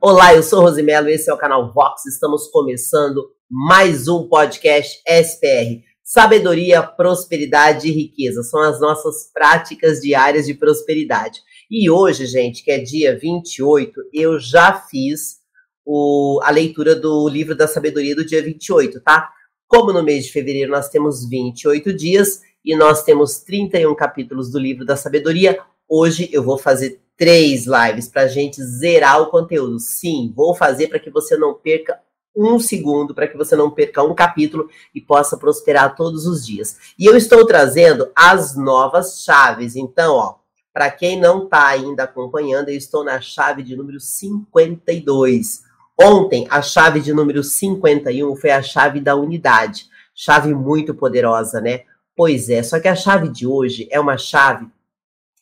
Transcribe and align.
Olá, 0.00 0.32
eu 0.32 0.44
sou 0.44 0.60
Rosimelo, 0.60 1.08
esse 1.08 1.28
é 1.28 1.34
o 1.34 1.36
canal 1.36 1.72
Vox. 1.72 2.06
Estamos 2.06 2.46
começando 2.52 3.32
mais 3.50 4.06
um 4.06 4.28
podcast 4.28 5.02
SPR. 5.04 5.82
Sabedoria, 6.04 6.84
prosperidade 6.84 7.88
e 7.88 7.90
riqueza 7.90 8.44
são 8.44 8.60
as 8.62 8.80
nossas 8.80 9.28
práticas 9.34 9.98
diárias 9.98 10.46
de 10.46 10.54
prosperidade. 10.54 11.40
E 11.68 11.90
hoje, 11.90 12.26
gente, 12.26 12.62
que 12.62 12.70
é 12.70 12.78
dia 12.78 13.18
28, 13.18 13.92
eu 14.14 14.38
já 14.38 14.72
fiz 14.72 15.38
o, 15.84 16.38
a 16.44 16.50
leitura 16.52 16.94
do 16.94 17.28
livro 17.28 17.56
da 17.56 17.66
sabedoria 17.66 18.14
do 18.14 18.24
dia 18.24 18.40
28, 18.40 19.00
tá? 19.00 19.32
Como 19.66 19.92
no 19.92 20.04
mês 20.04 20.26
de 20.26 20.30
fevereiro 20.32 20.70
nós 20.70 20.88
temos 20.88 21.28
28 21.28 21.92
dias 21.92 22.40
e 22.64 22.76
nós 22.76 23.02
temos 23.02 23.40
31 23.40 23.96
capítulos 23.96 24.48
do 24.52 24.60
livro 24.60 24.84
da 24.84 24.94
sabedoria, 24.94 25.58
hoje 25.88 26.28
eu 26.32 26.44
vou 26.44 26.56
fazer 26.56 27.00
três 27.18 27.66
lives 27.66 28.08
para 28.08 28.22
a 28.22 28.28
gente 28.28 28.62
zerar 28.62 29.20
o 29.20 29.26
conteúdo. 29.26 29.80
Sim, 29.80 30.32
vou 30.34 30.54
fazer 30.54 30.86
para 30.86 31.00
que 31.00 31.10
você 31.10 31.36
não 31.36 31.52
perca 31.52 32.00
um 32.34 32.60
segundo, 32.60 33.12
para 33.12 33.26
que 33.26 33.36
você 33.36 33.56
não 33.56 33.68
perca 33.68 34.04
um 34.04 34.14
capítulo 34.14 34.70
e 34.94 35.00
possa 35.00 35.36
prosperar 35.36 35.96
todos 35.96 36.24
os 36.24 36.46
dias. 36.46 36.76
E 36.96 37.04
eu 37.04 37.16
estou 37.16 37.44
trazendo 37.44 38.08
as 38.14 38.56
novas 38.56 39.24
chaves. 39.24 39.74
Então, 39.74 40.14
ó, 40.14 40.36
para 40.72 40.88
quem 40.88 41.18
não 41.18 41.42
está 41.44 41.66
ainda 41.66 42.04
acompanhando, 42.04 42.68
eu 42.68 42.76
estou 42.76 43.02
na 43.02 43.20
chave 43.20 43.64
de 43.64 43.74
número 43.74 43.98
52. 43.98 45.64
Ontem, 46.00 46.46
a 46.48 46.62
chave 46.62 47.00
de 47.00 47.12
número 47.12 47.42
51 47.42 48.36
foi 48.36 48.50
a 48.50 48.62
chave 48.62 49.00
da 49.00 49.16
unidade. 49.16 49.86
Chave 50.14 50.54
muito 50.54 50.94
poderosa, 50.94 51.60
né? 51.60 51.80
Pois 52.14 52.48
é, 52.48 52.62
só 52.62 52.78
que 52.78 52.86
a 52.86 52.94
chave 52.94 53.28
de 53.28 53.44
hoje 53.44 53.88
é 53.90 53.98
uma 53.98 54.16
chave 54.16 54.68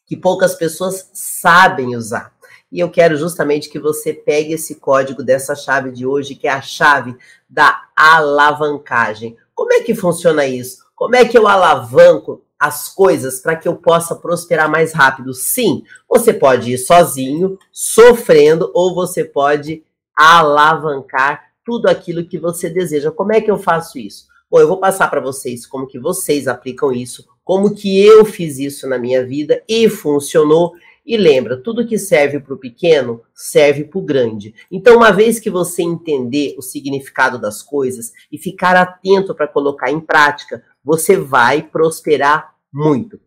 que 0.06 0.16
poucas 0.16 0.54
pessoas 0.54 1.10
sabem 1.12 1.96
usar. 1.96 2.32
E 2.70 2.80
eu 2.80 2.90
quero 2.90 3.16
justamente 3.16 3.68
que 3.68 3.78
você 3.78 4.12
pegue 4.12 4.54
esse 4.54 4.76
código 4.76 5.22
dessa 5.22 5.54
chave 5.54 5.90
de 5.90 6.06
hoje, 6.06 6.34
que 6.34 6.48
é 6.48 6.52
a 6.52 6.62
chave 6.62 7.16
da 7.48 7.88
alavancagem. 7.94 9.36
Como 9.54 9.72
é 9.72 9.80
que 9.80 9.94
funciona 9.94 10.46
isso? 10.46 10.84
Como 10.94 11.14
é 11.14 11.24
que 11.24 11.36
eu 11.36 11.46
alavanco 11.46 12.42
as 12.58 12.88
coisas 12.88 13.40
para 13.40 13.54
que 13.54 13.68
eu 13.68 13.76
possa 13.76 14.16
prosperar 14.16 14.70
mais 14.70 14.92
rápido? 14.92 15.34
Sim, 15.34 15.82
você 16.08 16.32
pode 16.32 16.72
ir 16.72 16.78
sozinho, 16.78 17.58
sofrendo, 17.70 18.70
ou 18.74 18.94
você 18.94 19.24
pode 19.24 19.84
alavancar 20.16 21.44
tudo 21.64 21.88
aquilo 21.88 22.26
que 22.26 22.38
você 22.38 22.70
deseja. 22.70 23.10
Como 23.10 23.32
é 23.32 23.40
que 23.40 23.50
eu 23.50 23.58
faço 23.58 23.98
isso? 23.98 24.26
Bom, 24.50 24.60
eu 24.60 24.68
vou 24.68 24.78
passar 24.78 25.08
para 25.08 25.20
vocês 25.20 25.66
como 25.66 25.86
que 25.86 25.98
vocês 25.98 26.48
aplicam 26.48 26.92
isso, 26.92 27.26
como 27.46 27.76
que 27.76 28.04
eu 28.04 28.24
fiz 28.24 28.58
isso 28.58 28.88
na 28.88 28.98
minha 28.98 29.24
vida 29.24 29.62
e 29.68 29.88
funcionou. 29.88 30.72
E 31.06 31.16
lembra, 31.16 31.56
tudo 31.56 31.86
que 31.86 31.96
serve 31.96 32.40
para 32.40 32.52
o 32.52 32.58
pequeno 32.58 33.22
serve 33.32 33.84
para 33.84 34.00
o 34.00 34.02
grande. 34.02 34.52
Então, 34.68 34.96
uma 34.96 35.12
vez 35.12 35.38
que 35.38 35.48
você 35.48 35.80
entender 35.80 36.56
o 36.58 36.62
significado 36.62 37.40
das 37.40 37.62
coisas 37.62 38.10
e 38.32 38.36
ficar 38.36 38.74
atento 38.74 39.32
para 39.32 39.46
colocar 39.46 39.92
em 39.92 40.00
prática, 40.00 40.60
você 40.82 41.16
vai 41.16 41.62
prosperar 41.62 42.52
muito. 42.74 43.20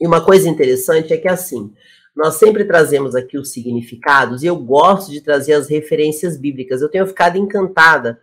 E 0.00 0.06
uma 0.06 0.24
coisa 0.24 0.48
interessante 0.48 1.12
é 1.12 1.18
que 1.18 1.28
assim, 1.28 1.74
nós 2.16 2.36
sempre 2.36 2.64
trazemos 2.64 3.14
aqui 3.14 3.36
os 3.36 3.52
significados 3.52 4.42
e 4.42 4.46
eu 4.46 4.56
gosto 4.56 5.10
de 5.10 5.20
trazer 5.20 5.52
as 5.52 5.68
referências 5.68 6.38
bíblicas. 6.38 6.80
Eu 6.80 6.88
tenho 6.88 7.06
ficado 7.06 7.36
encantada 7.36 8.18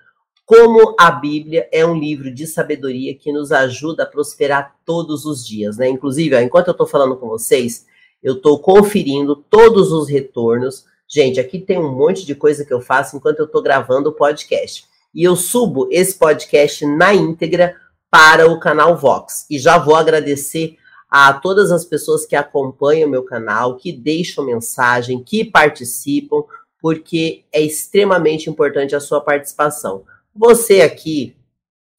como 0.50 0.96
a 0.98 1.12
Bíblia 1.12 1.70
é 1.72 1.86
um 1.86 1.94
livro 1.94 2.34
de 2.34 2.48
sabedoria 2.48 3.14
que 3.14 3.32
nos 3.32 3.52
ajuda 3.52 4.02
a 4.02 4.06
prosperar 4.08 4.76
todos 4.84 5.24
os 5.24 5.46
dias, 5.46 5.78
né? 5.78 5.88
Inclusive, 5.88 6.36
ó, 6.36 6.40
enquanto 6.40 6.70
eu 6.70 6.72
estou 6.72 6.88
falando 6.88 7.16
com 7.18 7.28
vocês, 7.28 7.86
eu 8.24 8.34
estou 8.34 8.58
conferindo 8.58 9.36
todos 9.36 9.92
os 9.92 10.10
retornos. 10.10 10.86
Gente, 11.08 11.40
aqui 11.40 11.60
tem 11.60 11.78
um 11.78 11.96
monte 11.96 12.26
de 12.26 12.34
coisa 12.34 12.66
que 12.66 12.74
eu 12.74 12.82
faço 12.82 13.16
enquanto 13.16 13.38
eu 13.38 13.46
estou 13.46 13.62
gravando 13.62 14.10
o 14.10 14.14
podcast. 14.14 14.86
E 15.14 15.24
eu 15.24 15.36
subo 15.36 15.88
esse 15.92 16.18
podcast 16.18 16.84
na 16.84 17.14
íntegra 17.14 17.76
para 18.10 18.50
o 18.50 18.60
canal 18.60 18.98
Vox. 18.98 19.46
E 19.52 19.60
já 19.60 19.78
vou 19.78 19.96
agradecer 19.96 20.78
a 21.12 21.32
todas 21.32 21.72
as 21.72 21.86
pessoas 21.86 22.26
que 22.26 22.36
acompanham 22.36 23.08
o 23.08 23.12
meu 23.12 23.22
canal, 23.22 23.76
que 23.76 23.92
deixam 23.92 24.44
mensagem, 24.44 25.24
que 25.24 25.46
participam, 25.46 26.44
porque 26.82 27.44
é 27.54 27.62
extremamente 27.62 28.50
importante 28.50 28.96
a 28.96 29.00
sua 29.00 29.22
participação. 29.22 30.06
Você 30.36 30.82
aqui 30.82 31.36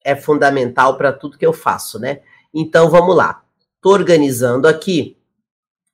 é 0.05 0.15
fundamental 0.15 0.97
para 0.97 1.13
tudo 1.13 1.37
que 1.37 1.47
eu 1.47 1.53
faço, 1.53 1.99
né? 1.99 2.21
Então 2.55 2.89
vamos 2.89 3.17
lá. 3.17 3.45
Estou 3.77 3.93
organizando 3.93 4.67
aqui 4.69 5.17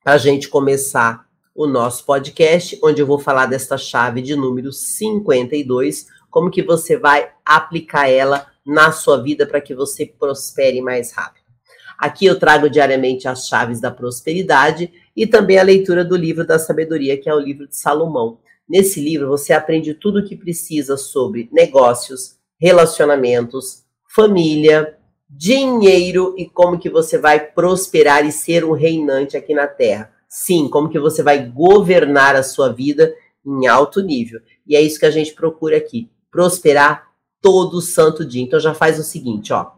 para 0.03 0.13
a 0.13 0.17
gente 0.17 0.47
começar 0.47 1.27
o 1.53 1.65
nosso 1.65 2.05
podcast, 2.05 2.79
onde 2.83 3.01
eu 3.01 3.07
vou 3.07 3.19
falar 3.19 3.47
desta 3.47 3.77
chave 3.77 4.21
de 4.21 4.35
número 4.35 4.71
52, 4.71 6.07
como 6.29 6.51
que 6.51 6.61
você 6.61 6.97
vai 6.97 7.31
aplicar 7.43 8.07
ela 8.07 8.47
na 8.65 8.91
sua 8.91 9.21
vida 9.21 9.47
para 9.47 9.59
que 9.59 9.73
você 9.73 10.05
prospere 10.05 10.81
mais 10.81 11.11
rápido. 11.11 11.47
Aqui 11.97 12.27
eu 12.27 12.37
trago 12.37 12.69
diariamente 12.69 13.27
as 13.27 13.47
chaves 13.47 13.81
da 13.81 13.89
prosperidade 13.89 14.91
e 15.15 15.25
também 15.25 15.57
a 15.57 15.63
leitura 15.63 16.05
do 16.05 16.15
livro 16.15 16.45
da 16.45 16.59
sabedoria, 16.59 17.19
que 17.19 17.27
é 17.27 17.33
o 17.33 17.39
livro 17.39 17.67
de 17.67 17.75
Salomão. 17.75 18.37
Nesse 18.67 18.99
livro 18.99 19.27
você 19.27 19.53
aprende 19.53 19.93
tudo 19.93 20.19
o 20.19 20.25
que 20.25 20.35
precisa 20.35 20.97
sobre 20.97 21.49
negócios, 21.51 22.35
relacionamentos, 22.59 23.83
família, 24.13 24.97
dinheiro 25.29 26.33
e 26.37 26.45
como 26.45 26.79
que 26.79 26.89
você 26.89 27.17
vai 27.17 27.39
prosperar 27.39 28.25
e 28.25 28.31
ser 28.31 28.65
um 28.65 28.73
reinante 28.73 29.37
aqui 29.37 29.53
na 29.53 29.67
Terra. 29.67 30.11
Sim, 30.27 30.67
como 30.69 30.89
que 30.89 30.99
você 30.99 31.23
vai 31.23 31.45
governar 31.45 32.35
a 32.35 32.43
sua 32.43 32.71
vida 32.73 33.13
em 33.45 33.67
alto 33.67 34.01
nível. 34.01 34.41
E 34.65 34.75
é 34.75 34.81
isso 34.81 34.99
que 34.99 35.05
a 35.05 35.11
gente 35.11 35.33
procura 35.33 35.77
aqui, 35.77 36.09
prosperar 36.29 37.07
todo 37.41 37.81
santo 37.81 38.25
dia. 38.25 38.43
Então 38.43 38.59
já 38.59 38.73
faz 38.73 38.99
o 38.99 39.03
seguinte, 39.03 39.53
ó. 39.53 39.71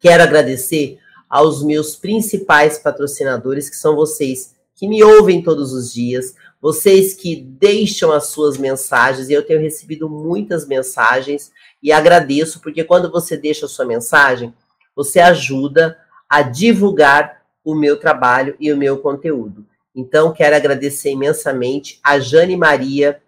Quero 0.00 0.22
agradecer 0.22 0.98
aos 1.28 1.62
meus 1.62 1.94
principais 1.94 2.78
patrocinadores, 2.78 3.70
que 3.70 3.76
são 3.76 3.94
vocês 3.94 4.56
que 4.74 4.88
me 4.88 5.04
ouvem 5.04 5.42
todos 5.42 5.72
os 5.72 5.92
dias, 5.92 6.34
vocês 6.60 7.14
que 7.14 7.36
deixam 7.36 8.12
as 8.12 8.26
suas 8.26 8.58
mensagens, 8.58 9.28
e 9.28 9.32
eu 9.32 9.42
tenho 9.42 9.60
recebido 9.60 10.08
muitas 10.08 10.66
mensagens 10.66 11.50
e 11.82 11.90
agradeço, 11.90 12.60
porque 12.60 12.84
quando 12.84 13.10
você 13.10 13.36
deixa 13.36 13.66
a 13.66 13.68
sua 13.68 13.86
mensagem, 13.86 14.52
você 14.94 15.20
ajuda 15.20 15.96
a 16.28 16.42
divulgar 16.42 17.40
o 17.64 17.74
meu 17.74 17.98
trabalho 17.98 18.54
e 18.60 18.70
o 18.72 18.76
meu 18.76 18.98
conteúdo. 18.98 19.64
Então, 19.94 20.32
quero 20.32 20.54
agradecer 20.54 21.10
imensamente 21.10 21.98
a 22.04 22.18
Jane 22.18 22.56
Maria, 22.56 23.20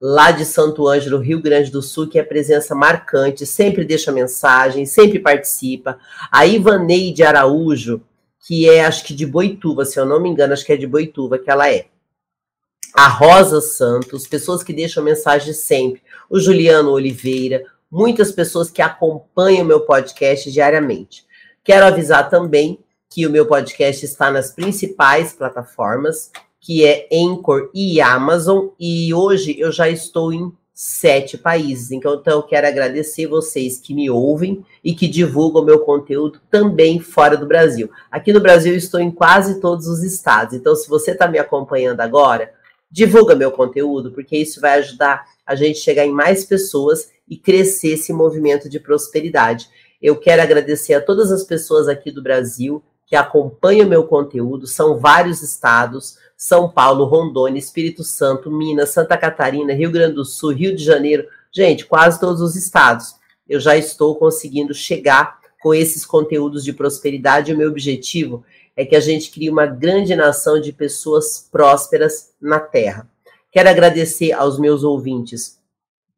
lá 0.00 0.32
de 0.32 0.44
Santo 0.44 0.88
Ângelo, 0.88 1.18
Rio 1.18 1.40
Grande 1.40 1.70
do 1.70 1.80
Sul, 1.80 2.08
que 2.08 2.18
é 2.18 2.22
presença 2.22 2.74
marcante, 2.74 3.46
sempre 3.46 3.84
deixa 3.84 4.10
mensagem, 4.10 4.84
sempre 4.84 5.20
participa. 5.20 5.98
A 6.30 6.44
Ivaneide 6.44 7.22
Araújo, 7.22 8.02
que 8.44 8.68
é, 8.68 8.84
acho 8.84 9.04
que 9.04 9.14
de 9.14 9.24
Boituva, 9.24 9.84
se 9.84 10.00
eu 10.00 10.04
não 10.04 10.20
me 10.20 10.28
engano, 10.28 10.54
acho 10.54 10.64
que 10.64 10.72
é 10.72 10.76
de 10.76 10.86
Boituva 10.86 11.38
que 11.38 11.48
ela 11.48 11.70
é. 11.70 11.91
A 12.94 13.08
Rosa 13.08 13.60
Santos, 13.62 14.26
pessoas 14.26 14.62
que 14.62 14.72
deixam 14.72 15.02
mensagem 15.02 15.54
sempre. 15.54 16.02
O 16.28 16.38
Juliano 16.38 16.90
Oliveira, 16.90 17.64
muitas 17.90 18.30
pessoas 18.30 18.70
que 18.70 18.82
acompanham 18.82 19.62
o 19.62 19.66
meu 19.66 19.80
podcast 19.80 20.52
diariamente. 20.52 21.24
Quero 21.64 21.86
avisar 21.86 22.28
também 22.28 22.78
que 23.08 23.26
o 23.26 23.30
meu 23.30 23.46
podcast 23.46 24.04
está 24.04 24.30
nas 24.30 24.50
principais 24.50 25.32
plataformas, 25.32 26.30
que 26.60 26.84
é 26.84 27.08
Anchor 27.12 27.70
e 27.74 28.00
Amazon, 28.00 28.68
e 28.78 29.12
hoje 29.14 29.58
eu 29.58 29.72
já 29.72 29.88
estou 29.88 30.32
em 30.32 30.52
sete 30.74 31.38
países. 31.38 31.92
Então, 31.92 32.20
eu 32.26 32.42
quero 32.42 32.66
agradecer 32.66 33.26
vocês 33.26 33.78
que 33.78 33.94
me 33.94 34.10
ouvem 34.10 34.64
e 34.82 34.94
que 34.94 35.08
divulgam 35.08 35.64
meu 35.64 35.80
conteúdo 35.80 36.40
também 36.50 36.98
fora 36.98 37.36
do 37.36 37.46
Brasil. 37.46 37.90
Aqui 38.10 38.32
no 38.32 38.40
Brasil 38.40 38.72
eu 38.72 38.78
estou 38.78 39.00
em 39.00 39.10
quase 39.10 39.60
todos 39.60 39.86
os 39.86 40.02
estados. 40.02 40.54
Então, 40.54 40.74
se 40.74 40.88
você 40.88 41.12
está 41.12 41.28
me 41.28 41.38
acompanhando 41.38 42.00
agora, 42.00 42.52
divulga 42.92 43.34
meu 43.34 43.50
conteúdo, 43.50 44.12
porque 44.12 44.36
isso 44.36 44.60
vai 44.60 44.78
ajudar 44.78 45.24
a 45.46 45.54
gente 45.54 45.78
chegar 45.78 46.04
em 46.04 46.12
mais 46.12 46.44
pessoas 46.44 47.10
e 47.26 47.38
crescer 47.38 47.94
esse 47.94 48.12
movimento 48.12 48.68
de 48.68 48.78
prosperidade. 48.78 49.68
Eu 50.00 50.16
quero 50.16 50.42
agradecer 50.42 50.92
a 50.92 51.00
todas 51.00 51.32
as 51.32 51.42
pessoas 51.42 51.88
aqui 51.88 52.10
do 52.10 52.22
Brasil 52.22 52.82
que 53.06 53.16
acompanham 53.16 53.88
meu 53.88 54.04
conteúdo, 54.04 54.66
são 54.66 54.98
vários 54.98 55.42
estados, 55.42 56.18
São 56.36 56.70
Paulo, 56.70 57.04
Rondônia, 57.04 57.58
Espírito 57.58 58.02
Santo, 58.04 58.50
Minas, 58.50 58.90
Santa 58.90 59.16
Catarina, 59.16 59.74
Rio 59.74 59.90
Grande 59.90 60.14
do 60.14 60.24
Sul, 60.24 60.52
Rio 60.52 60.74
de 60.74 60.82
Janeiro, 60.82 61.26
gente, 61.50 61.84
quase 61.84 62.18
todos 62.18 62.40
os 62.40 62.56
estados. 62.56 63.14
Eu 63.48 63.60
já 63.60 63.76
estou 63.76 64.16
conseguindo 64.16 64.72
chegar 64.72 65.38
com 65.62 65.72
esses 65.72 66.04
conteúdos 66.04 66.64
de 66.64 66.72
prosperidade. 66.72 67.52
O 67.52 67.56
meu 67.56 67.68
objetivo 67.68 68.44
é 68.76 68.84
que 68.84 68.96
a 68.96 69.00
gente 69.00 69.30
crie 69.30 69.50
uma 69.50 69.66
grande 69.66 70.14
nação 70.16 70.60
de 70.60 70.72
pessoas 70.72 71.46
prósperas 71.50 72.32
na 72.40 72.58
Terra. 72.58 73.08
Quero 73.50 73.68
agradecer 73.68 74.32
aos 74.32 74.58
meus 74.58 74.82
ouvintes 74.82 75.60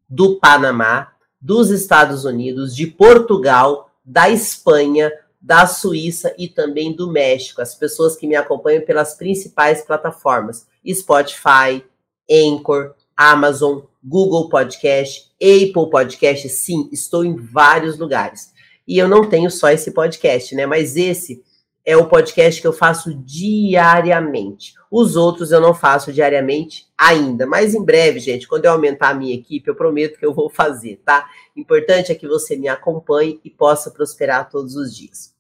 do 0.09 0.37
Panamá, 0.37 1.13
dos 1.41 1.71
Estados 1.71 2.25
Unidos, 2.25 2.75
de 2.75 2.87
Portugal, 2.87 3.91
da 4.05 4.31
Espanha, 4.31 5.13
da 5.41 5.67
Suíça 5.67 6.35
e 6.39 6.49
também 6.49 6.95
do 6.95 7.11
México. 7.11 7.61
As 7.61 7.75
pessoas 7.75 8.17
que 8.17 8.27
me 8.27 8.37
acompanham 8.37 8.85
pelas 8.85 9.15
principais 9.15 9.83
plataformas: 9.83 10.67
Spotify, 10.89 11.85
Anchor, 12.31 12.95
Amazon, 13.17 13.81
Google 14.03 14.49
Podcast, 14.49 15.31
Apple 15.41 15.91
Podcast. 15.91 16.49
Sim, 16.49 16.89
estou 16.93 17.25
em 17.25 17.37
vários 17.37 17.99
lugares. 17.99 18.55
E 18.87 18.99
eu 18.99 19.09
não 19.09 19.29
tenho 19.29 19.51
só 19.51 19.71
esse 19.71 19.91
podcast, 19.91 20.55
né? 20.55 20.67
Mas 20.67 20.97
esse 20.97 21.43
é 21.85 21.97
o 21.97 22.09
podcast 22.09 22.61
que 22.61 22.67
eu 22.67 22.73
faço 22.73 23.15
diariamente. 23.15 24.75
Os 24.91 25.17
outros 25.17 25.53
eu 25.53 25.61
não 25.61 25.75
faço 25.75 26.13
diariamente 26.13 26.87
ainda, 26.97 27.47
mas 27.47 27.75
em 27.75 27.85
breve, 27.85 28.21
gente, 28.21 28.49
quando 28.49 28.65
eu 28.65 28.73
aumentar 28.73 29.11
a 29.11 29.15
minha 29.15 29.35
equipe, 29.35 29.69
eu 29.69 29.75
prometo 29.75 30.19
que 30.19 30.25
eu 30.25 30.33
vou 30.33 30.49
fazer, 30.49 31.03
tá? 31.05 31.29
Importante 31.55 32.11
é 32.11 32.15
que 32.15 32.27
você 32.27 32.57
me 32.57 32.69
acompanhe 32.69 33.39
e 33.45 33.51
possa 33.51 33.91
prosperar 33.91 34.49
todos 34.49 34.77
os 34.77 34.97
dias. 34.97 35.35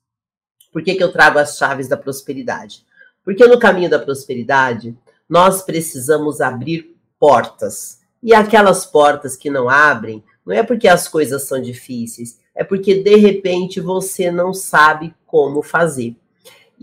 Por 0.70 0.82
que, 0.82 0.94
que 0.94 1.02
eu 1.02 1.12
trago 1.12 1.38
as 1.38 1.56
chaves 1.56 1.88
da 1.88 1.96
prosperidade? 1.96 2.84
Porque 3.24 3.46
no 3.46 3.58
caminho 3.58 3.88
da 3.88 3.98
prosperidade, 3.98 4.94
nós 5.26 5.62
precisamos 5.62 6.42
abrir 6.42 6.94
portas. 7.18 8.00
E 8.22 8.34
aquelas 8.34 8.84
portas 8.84 9.36
que 9.36 9.48
não 9.48 9.70
abrem, 9.70 10.22
não 10.44 10.54
é 10.54 10.62
porque 10.62 10.88
as 10.88 11.08
coisas 11.08 11.44
são 11.44 11.60
difíceis, 11.60 12.38
é 12.54 12.62
porque 12.62 13.02
de 13.02 13.16
repente 13.16 13.80
você 13.80 14.30
não 14.30 14.52
sabe 14.52 15.14
como 15.26 15.62
fazer. 15.62 16.14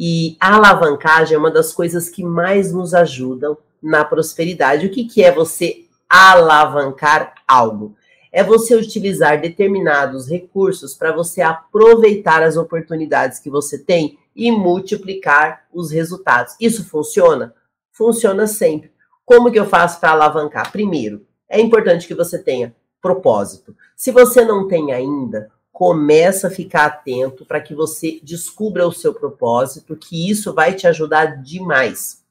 E 0.04 0.36
a 0.40 0.56
alavancagem 0.56 1.36
é 1.36 1.38
uma 1.38 1.52
das 1.52 1.72
coisas 1.72 2.10
que 2.10 2.24
mais 2.24 2.74
nos 2.74 2.96
ajudam 2.96 3.56
na 3.80 4.04
prosperidade. 4.04 4.88
O 4.88 4.90
que, 4.90 5.06
que 5.06 5.22
é 5.22 5.32
você 5.32 5.86
alavancar 6.10 7.36
algo? 7.48 7.96
É 8.32 8.44
você 8.44 8.76
utilizar 8.76 9.40
determinados 9.40 10.28
recursos 10.28 10.96
para 10.96 11.12
você 11.12 11.44
aproveitar 11.44 12.42
as 12.42 12.58
oportunidades 12.58 13.38
que 13.38 13.48
você 13.48 13.78
tem 13.78 14.18
e 14.36 14.52
multiplicar 14.52 15.68
os 15.72 15.92
resultados. 15.92 16.56
Isso 16.60 16.84
funciona? 16.90 17.54
Funciona 17.92 18.48
sempre. 18.48 18.92
Como 19.24 19.52
que 19.52 19.60
eu 19.60 19.68
faço 19.68 20.00
para 20.00 20.14
alavancar? 20.14 20.72
Primeiro, 20.72 21.28
é 21.48 21.62
importante 21.62 22.08
que 22.08 22.16
você 22.16 22.40
tenha 22.40 22.76
propósito. 23.00 23.76
Se 23.96 24.10
você 24.10 24.44
não 24.44 24.68
tem 24.68 24.94
ainda, 24.94 25.52
começa 25.72 26.48
a 26.48 26.52
ficar 26.52 26.86
atento 26.86 27.46
para 27.46 27.62
que 27.62 27.74
você 27.74 28.20
descubra 28.22 28.88
o 28.88 28.92
seu 28.92 29.14
propósito, 29.14 29.96
que 29.96 30.30
isso 30.30 30.54
vai 30.54 30.74
te 30.74 30.86
ajudar 30.86 31.42
demais. 31.42 32.22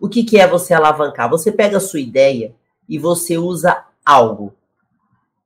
O 0.00 0.08
que, 0.08 0.24
que 0.24 0.38
é 0.38 0.46
você 0.46 0.74
alavancar? 0.74 1.30
Você 1.30 1.52
pega 1.52 1.76
a 1.76 1.80
sua 1.80 2.00
ideia 2.00 2.54
e 2.88 2.98
você 2.98 3.38
usa 3.38 3.84
algo, 4.04 4.52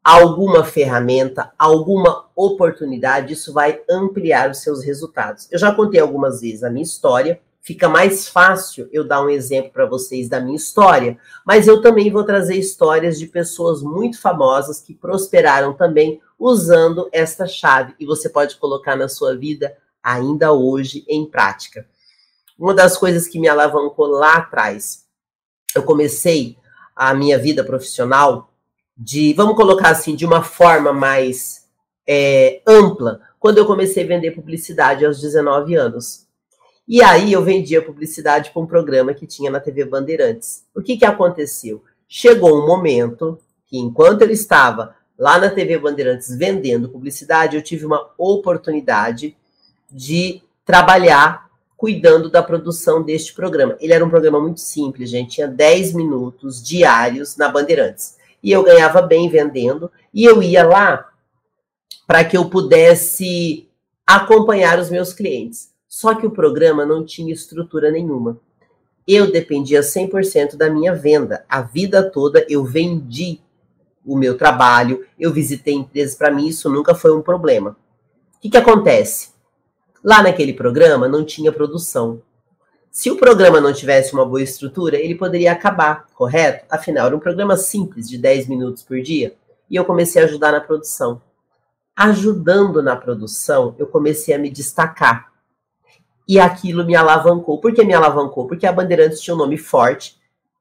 alguma 0.02 0.64
ferramenta, 0.64 1.52
alguma 1.58 2.26
oportunidade, 2.34 3.34
isso 3.34 3.52
vai 3.52 3.80
ampliar 3.88 4.50
os 4.50 4.58
seus 4.58 4.82
resultados. 4.82 5.46
Eu 5.52 5.58
já 5.58 5.72
contei 5.72 6.00
algumas 6.00 6.40
vezes 6.40 6.64
a 6.64 6.70
minha 6.70 6.82
história, 6.82 7.40
fica 7.60 7.88
mais 7.88 8.26
fácil 8.26 8.88
eu 8.90 9.06
dar 9.06 9.22
um 9.22 9.28
exemplo 9.28 9.70
para 9.70 9.86
vocês 9.86 10.28
da 10.28 10.40
minha 10.40 10.56
história, 10.56 11.18
mas 11.46 11.68
eu 11.68 11.82
também 11.82 12.10
vou 12.10 12.24
trazer 12.24 12.56
histórias 12.56 13.18
de 13.18 13.26
pessoas 13.26 13.82
muito 13.82 14.20
famosas 14.20 14.80
que 14.80 14.94
prosperaram 14.94 15.74
também 15.74 16.20
usando 16.38 17.08
esta 17.12 17.46
chave 17.46 17.94
e 17.98 18.06
você 18.06 18.28
pode 18.28 18.56
colocar 18.56 18.96
na 18.96 19.08
sua 19.08 19.36
vida 19.36 19.76
ainda 20.02 20.52
hoje 20.52 21.04
em 21.08 21.26
prática. 21.26 21.86
Uma 22.58 22.74
das 22.74 22.96
coisas 22.96 23.26
que 23.26 23.38
me 23.38 23.48
alavancou 23.48 24.06
lá 24.06 24.36
atrás, 24.36 25.04
eu 25.74 25.82
comecei 25.82 26.56
a 26.94 27.14
minha 27.14 27.38
vida 27.38 27.64
profissional 27.64 28.52
de, 28.96 29.32
vamos 29.34 29.56
colocar 29.56 29.90
assim, 29.90 30.16
de 30.16 30.26
uma 30.26 30.42
forma 30.42 30.92
mais 30.92 31.64
é, 32.06 32.60
ampla, 32.66 33.20
quando 33.38 33.58
eu 33.58 33.66
comecei 33.66 34.02
a 34.02 34.06
vender 34.06 34.32
publicidade 34.32 35.04
aos 35.04 35.20
19 35.20 35.74
anos. 35.76 36.26
E 36.86 37.02
aí 37.02 37.32
eu 37.32 37.44
vendia 37.44 37.84
publicidade 37.84 38.50
para 38.50 38.62
um 38.62 38.66
programa 38.66 39.14
que 39.14 39.26
tinha 39.26 39.50
na 39.50 39.60
TV 39.60 39.84
Bandeirantes. 39.84 40.64
O 40.74 40.82
que, 40.82 40.96
que 40.96 41.04
aconteceu? 41.04 41.84
Chegou 42.08 42.58
um 42.58 42.66
momento 42.66 43.38
que, 43.66 43.78
enquanto 43.78 44.22
eu 44.22 44.30
estava 44.30 44.96
lá 45.18 45.38
na 45.38 45.50
TV 45.50 45.78
Bandeirantes 45.78 46.36
vendendo 46.36 46.88
publicidade, 46.88 47.56
eu 47.56 47.62
tive 47.62 47.84
uma 47.84 48.10
oportunidade 48.16 49.36
de 49.90 50.40
trabalhar 50.64 51.48
cuidando 51.76 52.30
da 52.30 52.42
produção 52.42 53.02
deste 53.02 53.34
programa. 53.34 53.76
Ele 53.80 53.92
era 53.92 54.04
um 54.04 54.10
programa 54.10 54.40
muito 54.40 54.60
simples, 54.60 55.10
gente, 55.10 55.36
tinha 55.36 55.48
10 55.48 55.92
minutos 55.94 56.62
diários 56.62 57.36
na 57.36 57.48
Bandeirantes. 57.48 58.16
E 58.42 58.52
eu 58.52 58.62
ganhava 58.62 59.02
bem 59.02 59.28
vendendo, 59.28 59.90
e 60.12 60.24
eu 60.24 60.42
ia 60.42 60.64
lá 60.64 61.08
para 62.06 62.24
que 62.24 62.36
eu 62.36 62.48
pudesse 62.48 63.68
acompanhar 64.06 64.78
os 64.78 64.90
meus 64.90 65.12
clientes. 65.12 65.70
Só 65.88 66.14
que 66.14 66.26
o 66.26 66.30
programa 66.30 66.84
não 66.86 67.04
tinha 67.04 67.32
estrutura 67.32 67.90
nenhuma. 67.90 68.38
Eu 69.06 69.30
dependia 69.30 69.80
100% 69.80 70.56
da 70.56 70.70
minha 70.70 70.94
venda. 70.94 71.44
A 71.48 71.62
vida 71.62 72.08
toda 72.10 72.44
eu 72.48 72.64
vendi 72.64 73.40
o 74.04 74.16
meu 74.16 74.36
trabalho, 74.36 75.06
eu 75.18 75.32
visitei 75.32 75.74
empresas, 75.74 76.14
para 76.14 76.30
mim 76.30 76.46
isso 76.46 76.70
nunca 76.70 76.94
foi 76.94 77.16
um 77.16 77.22
problema. 77.22 77.76
O 78.36 78.40
que, 78.40 78.50
que 78.50 78.56
acontece? 78.56 79.30
Lá 80.02 80.22
naquele 80.22 80.52
programa 80.52 81.08
não 81.08 81.24
tinha 81.24 81.52
produção. 81.52 82.22
Se 82.90 83.10
o 83.10 83.16
programa 83.16 83.60
não 83.60 83.72
tivesse 83.72 84.12
uma 84.12 84.24
boa 84.24 84.42
estrutura, 84.42 84.96
ele 84.96 85.14
poderia 85.14 85.52
acabar, 85.52 86.06
correto? 86.14 86.64
Afinal, 86.70 87.06
era 87.06 87.16
um 87.16 87.20
programa 87.20 87.56
simples, 87.56 88.08
de 88.08 88.16
10 88.16 88.48
minutos 88.48 88.82
por 88.82 89.00
dia, 89.00 89.34
e 89.70 89.76
eu 89.76 89.84
comecei 89.84 90.22
a 90.22 90.24
ajudar 90.24 90.52
na 90.52 90.60
produção. 90.60 91.20
Ajudando 91.94 92.82
na 92.82 92.96
produção, 92.96 93.74
eu 93.78 93.86
comecei 93.86 94.34
a 94.34 94.38
me 94.38 94.50
destacar 94.50 95.32
e 96.28 96.38
aquilo 96.38 96.84
me 96.84 96.94
alavancou. 96.94 97.58
Por 97.58 97.72
que 97.72 97.82
me 97.82 97.94
alavancou? 97.94 98.46
Porque 98.46 98.66
a 98.66 98.72
Bandeirantes 98.72 99.20
tinha 99.20 99.34
um 99.34 99.38
nome 99.38 99.56
forte, 99.56 100.17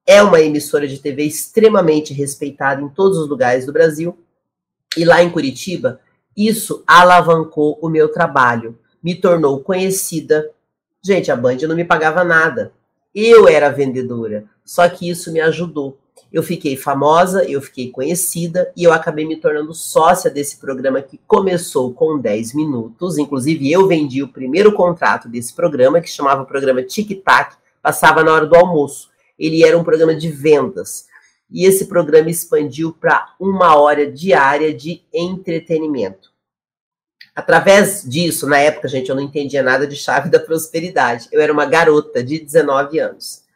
é 0.07 0.23
uma 0.23 0.39
emissora 0.39 0.87
de 0.87 0.99
TV 0.99 1.23
extremamente 1.23 2.13
respeitada 2.13 2.81
em 2.81 2.87
todos 2.87 3.17
os 3.17 3.27
lugares 3.27 3.65
do 3.65 3.73
Brasil. 3.73 4.17
E 4.95 5.03
lá 5.03 5.21
em 5.21 5.29
Curitiba, 5.29 5.99
isso 6.35 6.81
alavancou 6.87 7.77
o 7.81 7.89
meu 7.89 8.09
trabalho, 8.09 8.79
me 9.03 9.13
tornou 9.13 9.59
conhecida. 9.59 10.49
Gente, 11.03 11.29
a 11.29 11.35
Band 11.35 11.57
não 11.67 11.75
me 11.75 11.83
pagava 11.83 12.23
nada. 12.23 12.71
Eu 13.13 13.49
era 13.49 13.69
vendedora, 13.69 14.45
só 14.63 14.87
que 14.87 15.09
isso 15.09 15.31
me 15.31 15.41
ajudou. 15.41 15.97
Eu 16.31 16.41
fiquei 16.41 16.75
famosa, 16.77 17.43
eu 17.43 17.61
fiquei 17.61 17.89
conhecida 17.89 18.71
e 18.75 18.83
eu 18.83 18.93
acabei 18.93 19.25
me 19.25 19.37
tornando 19.37 19.73
sócia 19.73 20.29
desse 20.29 20.57
programa 20.57 21.01
que 21.01 21.19
começou 21.27 21.93
com 21.93 22.17
10 22.17 22.53
minutos. 22.53 23.17
Inclusive, 23.17 23.71
eu 23.71 23.87
vendi 23.87 24.23
o 24.23 24.27
primeiro 24.27 24.73
contrato 24.73 25.27
desse 25.27 25.53
programa, 25.53 26.01
que 26.01 26.09
chamava 26.09 26.45
Programa 26.45 26.83
Tic 26.83 27.23
Tac, 27.23 27.55
passava 27.81 28.23
na 28.23 28.33
hora 28.33 28.45
do 28.45 28.55
almoço. 28.55 29.09
Ele 29.37 29.63
era 29.63 29.77
um 29.77 29.83
programa 29.83 30.15
de 30.15 30.29
vendas. 30.29 31.05
E 31.49 31.65
esse 31.65 31.85
programa 31.85 32.29
expandiu 32.29 32.91
para 32.91 33.33
uma 33.39 33.77
hora 33.77 34.11
diária 34.11 34.73
de 34.73 35.03
entretenimento. 35.13 36.31
Através 37.35 38.03
disso, 38.03 38.47
na 38.47 38.59
época, 38.59 38.87
gente, 38.87 39.09
eu 39.09 39.15
não 39.15 39.21
entendia 39.21 39.61
nada 39.61 39.85
de 39.85 39.95
chave 39.95 40.29
da 40.29 40.39
prosperidade. 40.39 41.27
Eu 41.31 41.39
era 41.39 41.53
uma 41.53 41.65
garota 41.65 42.23
de 42.23 42.39
19 42.39 42.99
anos 42.99 43.47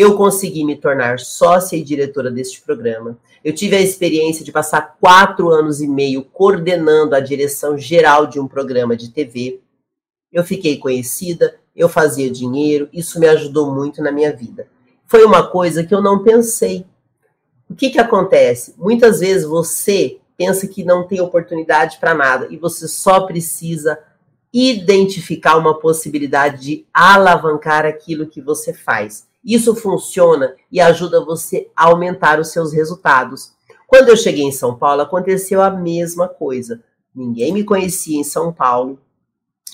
eu 0.00 0.16
consegui 0.16 0.64
me 0.64 0.76
tornar 0.76 1.18
sócia 1.18 1.76
e 1.76 1.82
diretora 1.82 2.30
deste 2.30 2.62
programa. 2.62 3.18
Eu 3.44 3.54
tive 3.54 3.76
a 3.76 3.80
experiência 3.82 4.42
de 4.42 4.50
passar 4.50 4.96
quatro 4.98 5.50
anos 5.50 5.82
e 5.82 5.86
meio 5.86 6.22
coordenando 6.22 7.14
a 7.14 7.20
direção 7.20 7.76
geral 7.76 8.26
de 8.26 8.40
um 8.40 8.48
programa 8.48 8.96
de 8.96 9.10
TV. 9.10 9.60
Eu 10.32 10.42
fiquei 10.42 10.78
conhecida, 10.78 11.54
eu 11.76 11.86
fazia 11.86 12.30
dinheiro, 12.30 12.88
isso 12.94 13.20
me 13.20 13.26
ajudou 13.26 13.74
muito 13.74 14.02
na 14.02 14.10
minha 14.10 14.34
vida. 14.34 14.66
Foi 15.10 15.24
uma 15.24 15.44
coisa 15.44 15.82
que 15.82 15.92
eu 15.92 16.00
não 16.00 16.22
pensei. 16.22 16.86
O 17.68 17.74
que, 17.74 17.90
que 17.90 17.98
acontece? 17.98 18.76
Muitas 18.78 19.18
vezes 19.18 19.44
você 19.44 20.20
pensa 20.36 20.68
que 20.68 20.84
não 20.84 21.04
tem 21.04 21.20
oportunidade 21.20 21.98
para 21.98 22.14
nada 22.14 22.46
e 22.48 22.56
você 22.56 22.86
só 22.86 23.22
precisa 23.22 23.98
identificar 24.52 25.56
uma 25.56 25.80
possibilidade 25.80 26.62
de 26.62 26.86
alavancar 26.94 27.84
aquilo 27.84 28.28
que 28.28 28.40
você 28.40 28.72
faz. 28.72 29.26
Isso 29.44 29.74
funciona 29.74 30.54
e 30.70 30.80
ajuda 30.80 31.24
você 31.24 31.68
a 31.74 31.86
aumentar 31.86 32.38
os 32.38 32.52
seus 32.52 32.72
resultados. 32.72 33.52
Quando 33.88 34.10
eu 34.10 34.16
cheguei 34.16 34.44
em 34.44 34.52
São 34.52 34.78
Paulo, 34.78 35.02
aconteceu 35.02 35.60
a 35.60 35.70
mesma 35.70 36.28
coisa. 36.28 36.84
Ninguém 37.12 37.52
me 37.52 37.64
conhecia 37.64 38.16
em 38.16 38.22
São 38.22 38.52
Paulo 38.52 38.96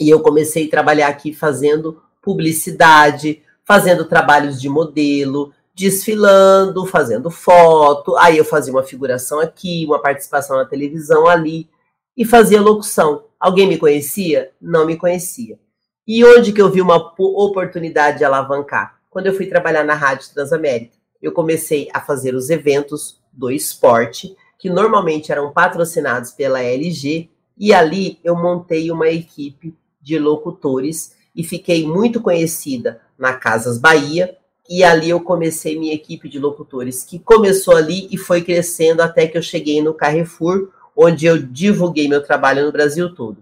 e 0.01 0.09
eu 0.09 0.21
comecei 0.21 0.67
a 0.67 0.71
trabalhar 0.71 1.09
aqui 1.09 1.35
fazendo 1.35 2.01
publicidade, 2.23 3.43
fazendo 3.67 4.05
trabalhos 4.05 4.61
de 4.61 4.69
modelo, 4.69 5.53
desfilando, 5.75 6.87
fazendo 6.87 7.31
foto. 7.31 8.17
Aí 8.17 8.39
eu 8.39 8.45
fazia 8.45 8.73
uma 8.73 8.83
figuração 8.83 9.41
aqui, 9.41 9.85
uma 9.87 10.01
participação 10.01 10.57
na 10.57 10.65
televisão 10.65 11.27
ali 11.27 11.69
e 12.17 12.25
fazia 12.25 12.63
locução. 12.63 13.25
Alguém 13.39 13.67
me 13.67 13.77
conhecia? 13.77 14.51
Não 14.61 14.87
me 14.87 14.97
conhecia. 14.97 15.59
E 16.07 16.25
onde 16.25 16.53
que 16.53 16.63
eu 16.63 16.71
vi 16.71 16.81
uma 16.81 16.97
oportunidade 17.19 18.19
de 18.19 18.25
alavancar? 18.25 18.97
quando 19.17 19.29
eu 19.29 19.35
fui 19.35 19.47
trabalhar 19.47 19.83
na 19.83 19.95
Rádio 19.95 20.29
Transamérica. 20.35 20.95
Eu 21.23 21.33
comecei 21.33 21.89
a 21.95 22.03
fazer 22.03 22.35
os 22.35 22.51
eventos 22.51 23.19
do 23.33 23.51
esporte, 23.51 24.37
que 24.59 24.69
normalmente 24.69 25.33
eram 25.33 25.55
patrocinados 25.55 26.33
pela 26.33 26.63
LG, 26.63 27.31
e 27.57 27.73
ali 27.73 28.21
eu 28.23 28.37
montei 28.37 28.91
uma 28.91 29.09
equipe 29.09 29.75
de 30.03 30.19
locutores 30.19 31.16
e 31.37 31.45
fiquei 31.45 31.87
muito 31.87 32.21
conhecida 32.21 33.01
na 33.19 33.35
Casas 33.35 33.79
Bahia, 33.79 34.37
e 34.69 34.83
ali 34.83 35.11
eu 35.11 35.21
comecei 35.21 35.79
minha 35.79 35.95
equipe 35.95 36.29
de 36.29 36.39
locutores, 36.39 37.05
que 37.05 37.19
começou 37.19 37.77
ali 37.77 38.09
e 38.11 38.17
foi 38.17 38.43
crescendo 38.43 39.03
até 39.03 39.27
que 39.27 39.37
eu 39.37 39.43
cheguei 39.43 39.81
no 39.83 39.95
Carrefour, 39.95 40.71
onde 40.97 41.27
eu 41.27 41.39
divulguei 41.39 42.09
meu 42.09 42.23
trabalho 42.23 42.65
no 42.65 42.73
Brasil 42.73 43.15
todo. 43.15 43.37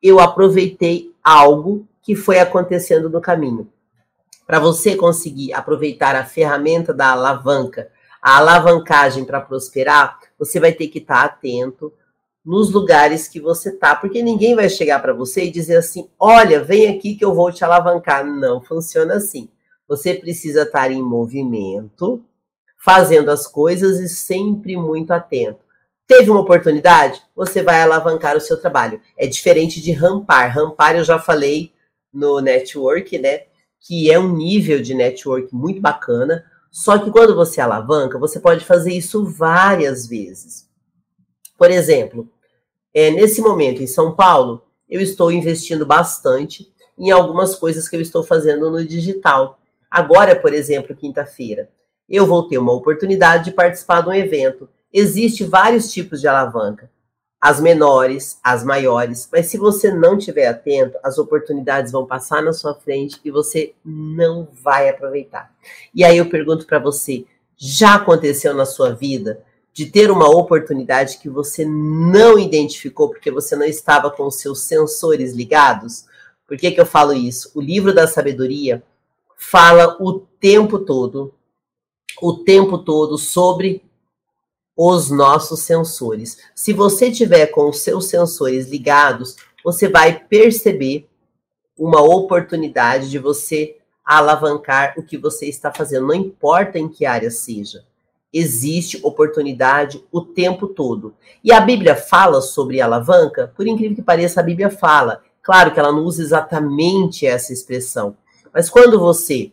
Eu 0.00 0.20
aproveitei 0.20 1.12
algo 1.24 1.88
que 2.02 2.14
foi 2.14 2.38
acontecendo 2.38 3.10
no 3.10 3.20
caminho. 3.20 3.68
Para 4.46 4.60
você 4.60 4.94
conseguir 4.94 5.52
aproveitar 5.52 6.14
a 6.14 6.24
ferramenta 6.24 6.94
da 6.94 7.10
alavanca, 7.10 7.90
a 8.22 8.36
alavancagem 8.36 9.24
para 9.24 9.40
prosperar, 9.40 10.18
você 10.38 10.60
vai 10.60 10.72
ter 10.72 10.88
que 10.88 10.98
estar 10.98 11.20
tá 11.20 11.24
atento 11.24 11.92
nos 12.48 12.72
lugares 12.72 13.28
que 13.28 13.38
você 13.38 13.70
tá, 13.70 13.94
porque 13.94 14.22
ninguém 14.22 14.54
vai 14.54 14.70
chegar 14.70 15.00
para 15.00 15.12
você 15.12 15.44
e 15.44 15.50
dizer 15.50 15.76
assim: 15.76 16.08
"Olha, 16.18 16.64
vem 16.64 16.88
aqui 16.88 17.14
que 17.14 17.22
eu 17.24 17.34
vou 17.34 17.52
te 17.52 17.62
alavancar". 17.62 18.24
Não 18.24 18.62
funciona 18.62 19.16
assim. 19.16 19.50
Você 19.86 20.14
precisa 20.14 20.62
estar 20.62 20.90
em 20.90 21.02
movimento, 21.02 22.24
fazendo 22.82 23.30
as 23.30 23.46
coisas 23.46 24.00
e 24.00 24.08
sempre 24.08 24.78
muito 24.78 25.10
atento. 25.10 25.60
Teve 26.06 26.30
uma 26.30 26.40
oportunidade? 26.40 27.20
Você 27.36 27.62
vai 27.62 27.82
alavancar 27.82 28.34
o 28.34 28.40
seu 28.40 28.58
trabalho. 28.58 28.98
É 29.18 29.26
diferente 29.26 29.78
de 29.78 29.92
rampar. 29.92 30.50
Rampar 30.50 30.96
eu 30.96 31.04
já 31.04 31.18
falei 31.18 31.74
no 32.10 32.40
network, 32.40 33.18
né? 33.18 33.42
Que 33.78 34.10
é 34.10 34.18
um 34.18 34.34
nível 34.34 34.80
de 34.80 34.94
network 34.94 35.54
muito 35.54 35.82
bacana. 35.82 36.46
Só 36.70 36.98
que 36.98 37.10
quando 37.10 37.34
você 37.34 37.60
alavanca, 37.60 38.18
você 38.18 38.40
pode 38.40 38.64
fazer 38.64 38.94
isso 38.94 39.26
várias 39.26 40.06
vezes. 40.06 40.66
Por 41.58 41.70
exemplo, 41.70 42.26
é, 42.94 43.10
nesse 43.10 43.40
momento 43.40 43.82
em 43.82 43.86
São 43.86 44.14
Paulo, 44.14 44.62
eu 44.88 45.00
estou 45.00 45.30
investindo 45.30 45.84
bastante 45.84 46.72
em 46.98 47.10
algumas 47.10 47.54
coisas 47.54 47.88
que 47.88 47.96
eu 47.96 48.00
estou 48.00 48.22
fazendo 48.22 48.70
no 48.70 48.84
digital. 48.84 49.58
Agora, 49.90 50.34
por 50.34 50.52
exemplo, 50.52 50.96
quinta-feira, 50.96 51.68
eu 52.08 52.26
vou 52.26 52.48
ter 52.48 52.58
uma 52.58 52.72
oportunidade 52.72 53.44
de 53.44 53.52
participar 53.52 54.00
de 54.00 54.08
um 54.08 54.14
evento. 54.14 54.68
Existem 54.92 55.46
vários 55.46 55.92
tipos 55.92 56.20
de 56.20 56.26
alavanca, 56.26 56.90
as 57.40 57.60
menores, 57.60 58.40
as 58.42 58.64
maiores, 58.64 59.28
mas 59.30 59.46
se 59.46 59.58
você 59.58 59.92
não 59.92 60.18
estiver 60.18 60.46
atento, 60.48 60.98
as 61.04 61.18
oportunidades 61.18 61.92
vão 61.92 62.06
passar 62.06 62.42
na 62.42 62.52
sua 62.52 62.74
frente 62.74 63.20
e 63.24 63.30
você 63.30 63.74
não 63.84 64.48
vai 64.52 64.88
aproveitar. 64.88 65.52
E 65.94 66.02
aí 66.02 66.16
eu 66.16 66.28
pergunto 66.28 66.66
para 66.66 66.78
você, 66.78 67.24
já 67.56 67.94
aconteceu 67.94 68.54
na 68.54 68.64
sua 68.64 68.94
vida 68.94 69.44
de 69.72 69.86
ter 69.86 70.10
uma 70.10 70.28
oportunidade 70.28 71.18
que 71.18 71.28
você 71.28 71.64
não 71.64 72.38
identificou 72.38 73.08
porque 73.08 73.30
você 73.30 73.54
não 73.54 73.64
estava 73.64 74.10
com 74.10 74.26
os 74.26 74.36
seus 74.36 74.60
sensores 74.60 75.32
ligados? 75.32 76.06
Por 76.46 76.56
que, 76.56 76.70
que 76.70 76.80
eu 76.80 76.86
falo 76.86 77.12
isso? 77.12 77.50
O 77.54 77.60
livro 77.60 77.94
da 77.94 78.06
sabedoria 78.06 78.82
fala 79.36 79.96
o 80.00 80.18
tempo 80.18 80.78
todo, 80.78 81.32
o 82.20 82.38
tempo 82.38 82.78
todo 82.78 83.16
sobre 83.16 83.84
os 84.76 85.10
nossos 85.10 85.60
sensores. 85.60 86.38
Se 86.54 86.72
você 86.72 87.10
tiver 87.10 87.48
com 87.48 87.68
os 87.68 87.80
seus 87.80 88.06
sensores 88.06 88.68
ligados, 88.68 89.36
você 89.64 89.88
vai 89.88 90.18
perceber 90.18 91.08
uma 91.76 92.00
oportunidade 92.00 93.10
de 93.10 93.18
você 93.18 93.76
alavancar 94.04 94.94
o 94.96 95.02
que 95.02 95.18
você 95.18 95.46
está 95.46 95.72
fazendo, 95.72 96.06
não 96.06 96.14
importa 96.14 96.78
em 96.78 96.88
que 96.88 97.04
área 97.04 97.30
seja. 97.30 97.84
Existe 98.32 99.00
oportunidade 99.02 100.04
o 100.12 100.20
tempo 100.20 100.68
todo. 100.68 101.14
E 101.42 101.52
a 101.52 101.60
Bíblia 101.60 101.96
fala 101.96 102.40
sobre 102.40 102.80
alavanca, 102.80 103.52
por 103.56 103.66
incrível 103.66 103.96
que 103.96 104.02
pareça, 104.02 104.40
a 104.40 104.42
Bíblia 104.42 104.70
fala. 104.70 105.22
Claro 105.42 105.72
que 105.72 105.80
ela 105.80 105.92
não 105.92 106.04
usa 106.04 106.22
exatamente 106.22 107.26
essa 107.26 107.52
expressão, 107.52 108.16
mas 108.52 108.68
quando 108.68 108.98
você 108.98 109.52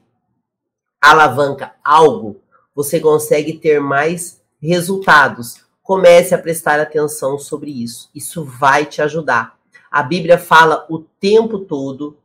alavanca 1.01 1.73
algo, 1.83 2.41
você 2.73 2.99
consegue 2.99 3.53
ter 3.53 3.79
mais 3.79 4.41
resultados. 4.61 5.63
Comece 5.81 6.33
a 6.33 6.37
prestar 6.37 6.79
atenção 6.79 7.37
sobre 7.37 7.71
isso. 7.71 8.09
Isso 8.13 8.43
vai 8.43 8.85
te 8.85 9.01
ajudar. 9.01 9.57
A 9.89 10.03
Bíblia 10.03 10.37
fala 10.37 10.85
o 10.89 10.99
tempo 10.99 11.59
todo 11.59 12.17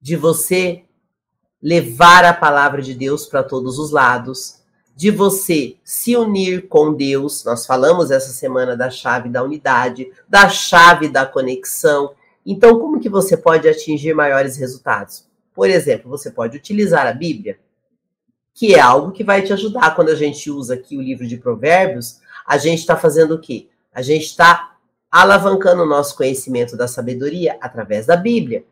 de 0.00 0.16
você 0.16 0.84
levar 1.62 2.24
a 2.24 2.34
palavra 2.34 2.82
de 2.82 2.92
Deus 2.92 3.24
para 3.24 3.42
todos 3.42 3.78
os 3.78 3.90
lados, 3.90 4.60
de 4.96 5.10
você 5.10 5.76
se 5.82 6.16
unir 6.16 6.68
com 6.68 6.94
Deus. 6.94 7.44
Nós 7.44 7.66
falamos 7.66 8.10
essa 8.10 8.32
semana 8.32 8.76
da 8.76 8.90
chave 8.90 9.28
da 9.28 9.42
unidade, 9.42 10.10
da 10.28 10.48
chave 10.48 11.08
da 11.08 11.26
conexão. 11.26 12.14
Então, 12.46 12.78
como 12.78 13.00
que 13.00 13.08
você 13.08 13.36
pode 13.36 13.68
atingir 13.68 14.14
maiores 14.14 14.56
resultados? 14.56 15.26
Por 15.52 15.68
exemplo, 15.68 16.10
você 16.10 16.30
pode 16.30 16.56
utilizar 16.56 17.06
a 17.06 17.12
Bíblia, 17.12 17.58
que 18.52 18.74
é 18.74 18.80
algo 18.80 19.12
que 19.12 19.24
vai 19.24 19.42
te 19.42 19.52
ajudar. 19.52 19.94
Quando 19.94 20.10
a 20.10 20.14
gente 20.14 20.50
usa 20.50 20.74
aqui 20.74 20.96
o 20.96 21.02
livro 21.02 21.26
de 21.26 21.36
Provérbios, 21.36 22.20
a 22.46 22.58
gente 22.58 22.80
está 22.80 22.96
fazendo 22.96 23.34
o 23.34 23.40
quê? 23.40 23.68
A 23.92 24.02
gente 24.02 24.26
está 24.26 24.76
alavancando 25.10 25.82
o 25.82 25.86
nosso 25.86 26.16
conhecimento 26.16 26.76
da 26.76 26.88
sabedoria 26.88 27.56
através 27.60 28.06
da 28.06 28.16
Bíblia. 28.16 28.64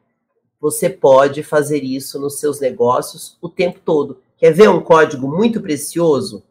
Você 0.60 0.90
pode 0.90 1.42
fazer 1.42 1.82
isso 1.82 2.20
nos 2.20 2.38
seus 2.38 2.60
negócios 2.60 3.36
o 3.40 3.48
tempo 3.48 3.80
todo. 3.84 4.20
Quer 4.42 4.50
ver 4.50 4.68
um 4.68 4.80
código 4.80 5.28
muito 5.28 5.60
precioso? 5.60 6.42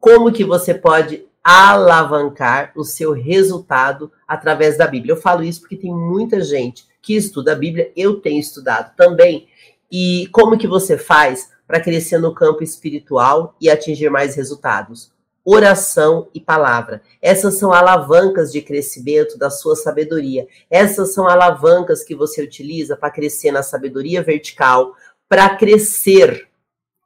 Como 0.00 0.32
que 0.32 0.42
você 0.42 0.74
pode 0.74 1.24
alavancar 1.40 2.72
o 2.74 2.82
seu 2.82 3.12
resultado 3.12 4.10
através 4.26 4.76
da 4.76 4.88
Bíblia? 4.88 5.12
Eu 5.12 5.20
falo 5.20 5.44
isso 5.44 5.60
porque 5.60 5.76
tem 5.76 5.94
muita 5.94 6.40
gente 6.40 6.84
que 7.00 7.14
estuda 7.14 7.52
a 7.52 7.54
Bíblia, 7.54 7.92
eu 7.94 8.20
tenho 8.20 8.40
estudado 8.40 8.92
também, 8.96 9.46
e 9.88 10.28
como 10.32 10.58
que 10.58 10.66
você 10.66 10.98
faz 10.98 11.48
para 11.64 11.80
crescer 11.80 12.18
no 12.18 12.34
campo 12.34 12.64
espiritual 12.64 13.54
e 13.60 13.70
atingir 13.70 14.10
mais 14.10 14.34
resultados? 14.34 15.12
Oração 15.44 16.26
e 16.34 16.40
palavra. 16.40 17.02
Essas 17.22 17.54
são 17.54 17.72
alavancas 17.72 18.50
de 18.50 18.60
crescimento 18.60 19.38
da 19.38 19.48
sua 19.48 19.76
sabedoria. 19.76 20.48
Essas 20.68 21.14
são 21.14 21.28
alavancas 21.28 22.02
que 22.02 22.16
você 22.16 22.42
utiliza 22.42 22.96
para 22.96 23.12
crescer 23.12 23.52
na 23.52 23.62
sabedoria 23.62 24.24
vertical, 24.24 24.92
para 25.28 25.54
crescer 25.54 26.47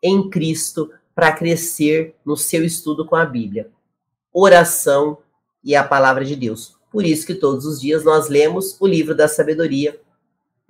em 0.03 0.29
Cristo, 0.29 0.91
para 1.15 1.33
crescer 1.33 2.15
no 2.25 2.37
seu 2.37 2.65
estudo 2.65 3.05
com 3.07 3.15
a 3.15 3.25
Bíblia. 3.25 3.71
Oração 4.33 5.19
e 5.63 5.77
a 5.77 5.85
palavra 5.85 6.25
de 6.25 6.35
Deus. 6.35 6.75
Por 6.91 7.05
isso 7.05 7.27
que 7.27 7.35
todos 7.35 7.65
os 7.65 7.81
dias 7.81 8.05
nós 8.05 8.29
lemos 8.29 8.77
o 8.81 8.87
livro 8.87 9.15
da 9.15 9.29
sabedoria, 9.29 9.99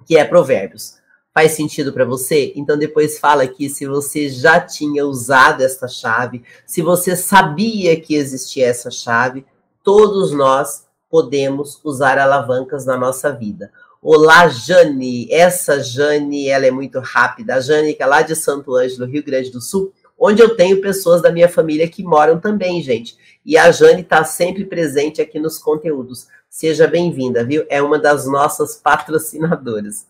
que 0.07 0.17
é 0.17 0.25
Provérbios. 0.25 0.99
Faz 1.33 1.53
sentido 1.53 1.93
para 1.93 2.05
você? 2.05 2.53
Então 2.55 2.77
depois 2.77 3.19
fala 3.19 3.45
aqui 3.45 3.69
se 3.69 3.87
você 3.87 4.29
já 4.29 4.61
tinha 4.61 5.07
usado 5.07 5.63
esta 5.63 5.89
chave, 5.89 6.45
se 6.67 6.83
você 6.83 7.17
sabia 7.17 7.99
que 7.99 8.15
existia 8.15 8.67
essa 8.67 8.91
chave, 8.91 9.47
todos 9.83 10.33
nós 10.33 10.87
podemos 11.11 11.81
usar 11.83 12.19
alavancas 12.19 12.85
na 12.85 12.97
nossa 12.97 13.33
vida. 13.33 13.73
Olá, 14.05 14.49
Jane. 14.49 15.29
Essa 15.31 15.81
Jane, 15.81 16.49
ela 16.49 16.67
é 16.67 16.73
muito 16.73 16.99
rápida. 16.99 17.55
A 17.55 17.61
Jane, 17.61 17.95
que 17.95 18.03
é 18.03 18.07
lá 18.07 18.21
de 18.21 18.35
Santo 18.35 18.75
Ângelo, 18.75 19.07
Rio 19.07 19.23
Grande 19.23 19.49
do 19.49 19.61
Sul, 19.61 19.93
onde 20.19 20.43
eu 20.43 20.57
tenho 20.57 20.81
pessoas 20.81 21.23
da 21.23 21.31
minha 21.31 21.49
família 21.49 21.89
que 21.89 22.03
moram 22.03 22.41
também, 22.41 22.83
gente. 22.83 23.17
E 23.47 23.57
a 23.57 23.71
Jane 23.71 24.01
está 24.01 24.25
sempre 24.25 24.65
presente 24.65 25.23
aqui 25.23 25.39
nos 25.39 25.57
conteúdos. 25.57 26.27
Seja 26.51 26.89
bem-vinda, 26.89 27.45
viu? 27.45 27.65
É 27.69 27.81
uma 27.81 27.97
das 27.97 28.27
nossas 28.27 28.75
patrocinadoras. 28.75 30.09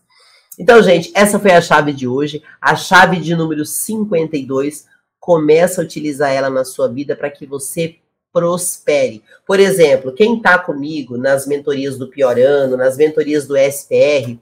Então, 0.57 0.81
gente, 0.81 1.11
essa 1.13 1.37
foi 1.37 1.51
a 1.51 1.61
chave 1.61 1.93
de 1.93 2.07
hoje, 2.07 2.41
a 2.59 2.75
chave 2.75 3.19
de 3.19 3.35
número 3.35 3.63
52. 3.63 4.87
Começa 5.19 5.81
a 5.81 5.85
utilizar 5.85 6.31
ela 6.31 6.49
na 6.49 6.65
sua 6.65 6.87
vida 6.87 7.15
para 7.15 7.29
que 7.29 7.45
você 7.45 7.97
prospere. 8.33 9.23
Por 9.45 9.59
exemplo, 9.59 10.11
quem 10.11 10.37
está 10.37 10.57
comigo 10.57 11.17
nas 11.17 11.47
mentorias 11.47 11.97
do 11.97 12.09
Piorano, 12.09 12.75
nas 12.75 12.97
mentorias 12.97 13.47
do 13.47 13.55
SPR, 13.55 14.37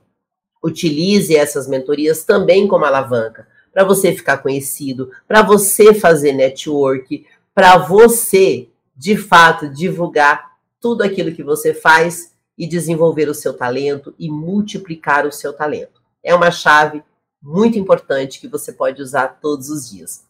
utilize 0.63 1.35
essas 1.35 1.67
mentorias 1.67 2.23
também 2.23 2.67
como 2.67 2.85
alavanca, 2.85 3.47
para 3.73 3.83
você 3.83 4.13
ficar 4.13 4.37
conhecido, 4.37 5.11
para 5.27 5.41
você 5.41 5.93
fazer 5.93 6.31
network, 6.31 7.25
para 7.53 7.77
você, 7.77 8.69
de 8.95 9.17
fato, 9.17 9.67
divulgar 9.67 10.51
tudo 10.79 11.03
aquilo 11.03 11.33
que 11.33 11.43
você 11.43 11.73
faz 11.73 12.31
e 12.57 12.65
desenvolver 12.65 13.27
o 13.27 13.35
seu 13.35 13.53
talento 13.53 14.15
e 14.17 14.29
multiplicar 14.29 15.27
o 15.27 15.31
seu 15.31 15.51
talento 15.51 16.01
é 16.23 16.33
uma 16.33 16.51
chave 16.51 17.03
muito 17.41 17.77
importante 17.77 18.39
que 18.39 18.47
você 18.47 18.71
pode 18.71 19.01
usar 19.01 19.39
todos 19.41 19.69
os 19.69 19.89
dias. 19.89 20.23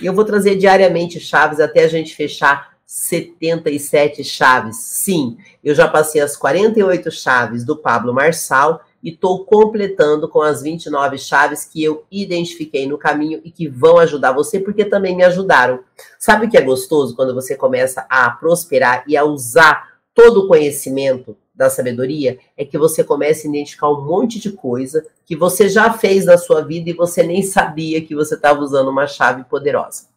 E 0.00 0.06
eu 0.06 0.12
vou 0.12 0.24
trazer 0.24 0.56
diariamente 0.56 1.20
chaves 1.20 1.60
até 1.60 1.84
a 1.84 1.88
gente 1.88 2.14
fechar 2.14 2.75
77 2.86 4.22
chaves. 4.22 4.76
Sim, 4.76 5.36
eu 5.62 5.74
já 5.74 5.88
passei 5.88 6.20
as 6.20 6.36
48 6.36 7.10
chaves 7.10 7.64
do 7.64 7.76
Pablo 7.76 8.14
Marçal 8.14 8.80
e 9.02 9.10
estou 9.10 9.44
completando 9.44 10.28
com 10.28 10.40
as 10.40 10.62
29 10.62 11.18
chaves 11.18 11.64
que 11.64 11.82
eu 11.82 12.04
identifiquei 12.10 12.86
no 12.86 12.96
caminho 12.96 13.40
e 13.44 13.50
que 13.50 13.68
vão 13.68 13.98
ajudar 13.98 14.32
você, 14.32 14.60
porque 14.60 14.84
também 14.84 15.16
me 15.16 15.24
ajudaram. 15.24 15.80
Sabe 16.18 16.46
o 16.46 16.50
que 16.50 16.56
é 16.56 16.62
gostoso 16.62 17.16
quando 17.16 17.34
você 17.34 17.56
começa 17.56 18.06
a 18.08 18.30
prosperar 18.30 19.04
e 19.06 19.16
a 19.16 19.24
usar 19.24 19.96
todo 20.14 20.44
o 20.44 20.48
conhecimento 20.48 21.36
da 21.54 21.70
sabedoria 21.70 22.38
é 22.56 22.64
que 22.64 22.78
você 22.78 23.02
comece 23.02 23.46
a 23.46 23.50
identificar 23.50 23.90
um 23.90 24.04
monte 24.04 24.38
de 24.38 24.52
coisa 24.52 25.04
que 25.24 25.34
você 25.34 25.68
já 25.68 25.92
fez 25.92 26.26
na 26.26 26.38
sua 26.38 26.60
vida 26.62 26.90
e 26.90 26.94
você 26.94 27.22
nem 27.22 27.42
sabia 27.42 28.00
que 28.00 28.14
você 28.14 28.34
estava 28.34 28.60
usando 28.60 28.88
uma 28.88 29.06
chave 29.06 29.44
poderosa. 29.44 30.15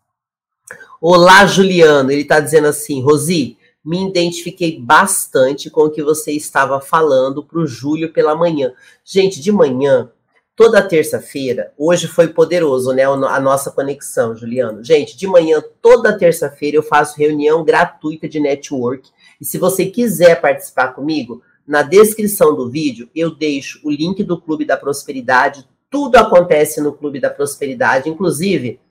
Olá, 1.01 1.45
Juliano. 1.45 2.11
Ele 2.11 2.23
está 2.23 2.41
dizendo 2.41 2.67
assim, 2.67 3.01
Rosi, 3.01 3.57
me 3.85 4.05
identifiquei 4.05 4.77
bastante 4.77 5.69
com 5.69 5.83
o 5.83 5.89
que 5.89 6.03
você 6.03 6.33
estava 6.33 6.81
falando 6.81 7.41
para 7.41 7.57
o 7.57 7.65
Júlio 7.65 8.11
pela 8.11 8.35
manhã. 8.35 8.73
Gente, 9.05 9.39
de 9.39 9.49
manhã, 9.49 10.11
toda 10.57 10.81
terça-feira, 10.81 11.71
hoje 11.77 12.05
foi 12.05 12.27
poderoso, 12.27 12.91
né? 12.91 13.03
A 13.05 13.39
nossa 13.39 13.71
conexão, 13.71 14.35
Juliano. 14.35 14.83
Gente, 14.83 15.15
de 15.15 15.25
manhã, 15.25 15.63
toda 15.81 16.17
terça-feira, 16.17 16.75
eu 16.75 16.83
faço 16.83 17.17
reunião 17.17 17.63
gratuita 17.63 18.27
de 18.27 18.41
network. 18.41 19.09
E 19.39 19.45
se 19.45 19.57
você 19.57 19.85
quiser 19.85 20.41
participar 20.41 20.89
comigo, 20.89 21.41
na 21.65 21.81
descrição 21.81 22.53
do 22.53 22.69
vídeo 22.69 23.09
eu 23.15 23.33
deixo 23.33 23.79
o 23.85 23.89
link 23.89 24.21
do 24.21 24.37
Clube 24.41 24.65
da 24.65 24.75
Prosperidade. 24.75 25.65
Tudo 25.89 26.17
acontece 26.17 26.81
no 26.81 26.91
Clube 26.91 27.21
da 27.21 27.29
Prosperidade, 27.29 28.09
inclusive 28.09 28.81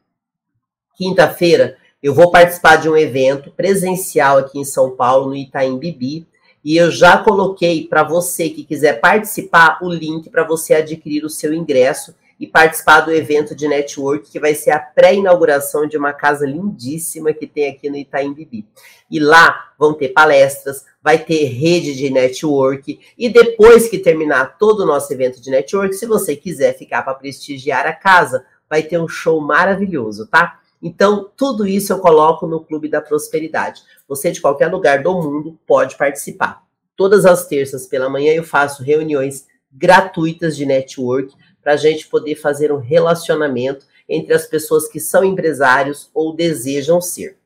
quinta-feira 0.97 1.77
eu 2.03 2.15
vou 2.15 2.31
participar 2.31 2.77
de 2.77 2.89
um 2.89 2.97
evento 2.97 3.51
presencial 3.51 4.39
aqui 4.39 4.59
em 4.59 4.65
São 4.65 4.91
Paulo, 4.91 5.29
no 5.29 5.37
Itaim 5.37 5.79
Bibi, 5.79 6.27
e 6.65 6.77
eu 6.77 6.91
já 6.91 7.19
coloquei 7.19 7.87
para 7.87 8.05
você 8.05 8.49
que 8.51 8.65
quiser 8.65 9.01
participar 9.01 9.79
o 9.83 9.89
link 9.89 10.31
para 10.31 10.45
você 10.45 10.75
adquirir 10.75 11.25
o 11.25 11.31
seu 11.31 11.53
ingresso 11.53 12.15
e 12.39 12.47
participar 12.47 13.01
do 13.01 13.13
evento 13.13 13.53
de 13.53 13.67
network, 13.67 14.31
que 14.31 14.39
vai 14.39 14.55
ser 14.55 14.71
a 14.71 14.79
pré-inauguração 14.79 15.89
de 15.89 15.97
uma 15.97 16.13
casa 16.13 16.47
lindíssima 16.47 17.33
que 17.33 17.49
tem 17.49 17.69
aqui 17.69 17.91
no 17.91 17.97
Itaim 17.97 18.33
Bibi. 18.33 18.65
E 19.11 19.19
lá 19.19 19.73
vão 19.77 19.93
ter 19.93 20.11
palestras, 20.11 20.85
vai 21.03 21.19
ter 21.19 21.47
rede 21.47 21.97
de 21.97 22.11
network, 22.11 23.01
e 23.19 23.29
depois 23.29 23.89
que 23.89 23.99
terminar 23.99 24.57
todo 24.57 24.81
o 24.81 24.87
nosso 24.87 25.13
evento 25.13 25.41
de 25.41 25.51
network, 25.51 25.95
se 25.95 26.07
você 26.07 26.37
quiser 26.37 26.79
ficar 26.79 27.03
para 27.03 27.15
prestigiar 27.15 27.87
a 27.87 27.93
casa, 27.93 28.45
vai 28.71 28.85
ter 28.85 28.99
um 29.01 29.09
show 29.09 29.41
maravilhoso, 29.41 30.27
tá? 30.29 30.61
Então, 30.83 31.31
tudo 31.37 31.67
isso 31.67 31.93
eu 31.93 31.99
coloco 31.99 32.47
no 32.47 32.61
Clube 32.61 32.89
da 32.89 33.01
Prosperidade. 33.01 33.83
Você 34.07 34.31
de 34.31 34.41
qualquer 34.41 34.69
lugar 34.69 35.03
do 35.03 35.15
mundo 35.15 35.59
pode 35.67 35.97
participar. 35.97 36.63
Todas 36.97 37.27
as 37.27 37.47
terças 37.47 37.87
pela 37.87 38.09
manhã 38.09 38.33
eu 38.33 38.45
faço 38.45 38.83
reuniões 38.83 39.47
gratuitas 39.73 40.57
de 40.57 40.65
network 40.65 41.35
para 41.63 41.73
a 41.75 41.77
gente 41.77 42.07
poder 42.09 42.35
fazer 42.37 42.73
um 42.73 42.79
relacionamento 42.79 43.87
entre 44.09 44.33
as 44.33 44.47
pessoas 44.47 44.89
que 44.89 44.99
são 44.99 45.23
empresários 45.23 46.11
ou 46.15 46.35
desejam 46.35 47.01
ser. 47.01 47.37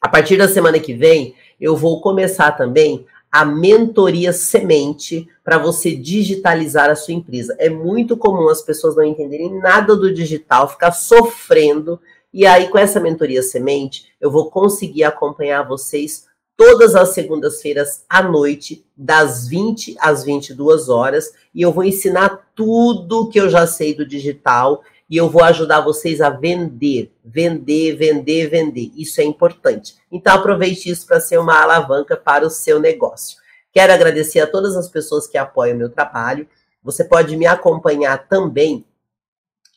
A 0.00 0.08
partir 0.08 0.36
da 0.36 0.48
semana 0.48 0.78
que 0.80 0.94
vem, 0.94 1.34
eu 1.60 1.76
vou 1.76 2.00
começar 2.00 2.52
também 2.52 3.06
a 3.30 3.44
mentoria 3.44 4.32
semente 4.32 5.28
para 5.44 5.58
você 5.58 5.94
digitalizar 5.94 6.90
a 6.90 6.96
sua 6.96 7.14
empresa. 7.14 7.54
É 7.58 7.68
muito 7.68 8.16
comum 8.16 8.48
as 8.48 8.62
pessoas 8.62 8.96
não 8.96 9.04
entenderem 9.04 9.58
nada 9.58 9.94
do 9.94 10.12
digital, 10.12 10.68
ficar 10.68 10.92
sofrendo 10.92 12.00
e 12.32 12.46
aí, 12.46 12.68
com 12.68 12.78
essa 12.78 13.00
mentoria 13.00 13.42
semente, 13.42 14.06
eu 14.20 14.30
vou 14.30 14.50
conseguir 14.50 15.04
acompanhar 15.04 15.62
vocês 15.62 16.26
todas 16.56 16.94
as 16.94 17.10
segundas-feiras 17.10 18.04
à 18.08 18.22
noite, 18.22 18.84
das 18.96 19.46
20 19.46 19.96
às 20.00 20.24
22 20.24 20.88
horas, 20.88 21.32
e 21.54 21.62
eu 21.62 21.72
vou 21.72 21.84
ensinar 21.84 22.50
tudo 22.54 23.28
que 23.28 23.38
eu 23.38 23.48
já 23.48 23.66
sei 23.66 23.94
do 23.94 24.06
digital 24.06 24.82
e 25.08 25.16
eu 25.16 25.30
vou 25.30 25.44
ajudar 25.44 25.82
vocês 25.82 26.20
a 26.20 26.30
vender, 26.30 27.12
vender, 27.24 27.94
vender, 27.94 28.48
vender. 28.48 28.90
Isso 28.96 29.20
é 29.20 29.24
importante. 29.24 29.96
Então 30.10 30.34
aproveite 30.34 30.90
isso 30.90 31.06
para 31.06 31.20
ser 31.20 31.38
uma 31.38 31.62
alavanca 31.62 32.16
para 32.16 32.46
o 32.46 32.50
seu 32.50 32.80
negócio. 32.80 33.38
Quero 33.72 33.92
agradecer 33.92 34.40
a 34.40 34.46
todas 34.46 34.76
as 34.76 34.88
pessoas 34.88 35.26
que 35.26 35.38
apoiam 35.38 35.76
o 35.76 35.78
meu 35.78 35.90
trabalho. 35.90 36.48
Você 36.82 37.04
pode 37.04 37.36
me 37.36 37.46
acompanhar 37.46 38.26
também 38.26 38.84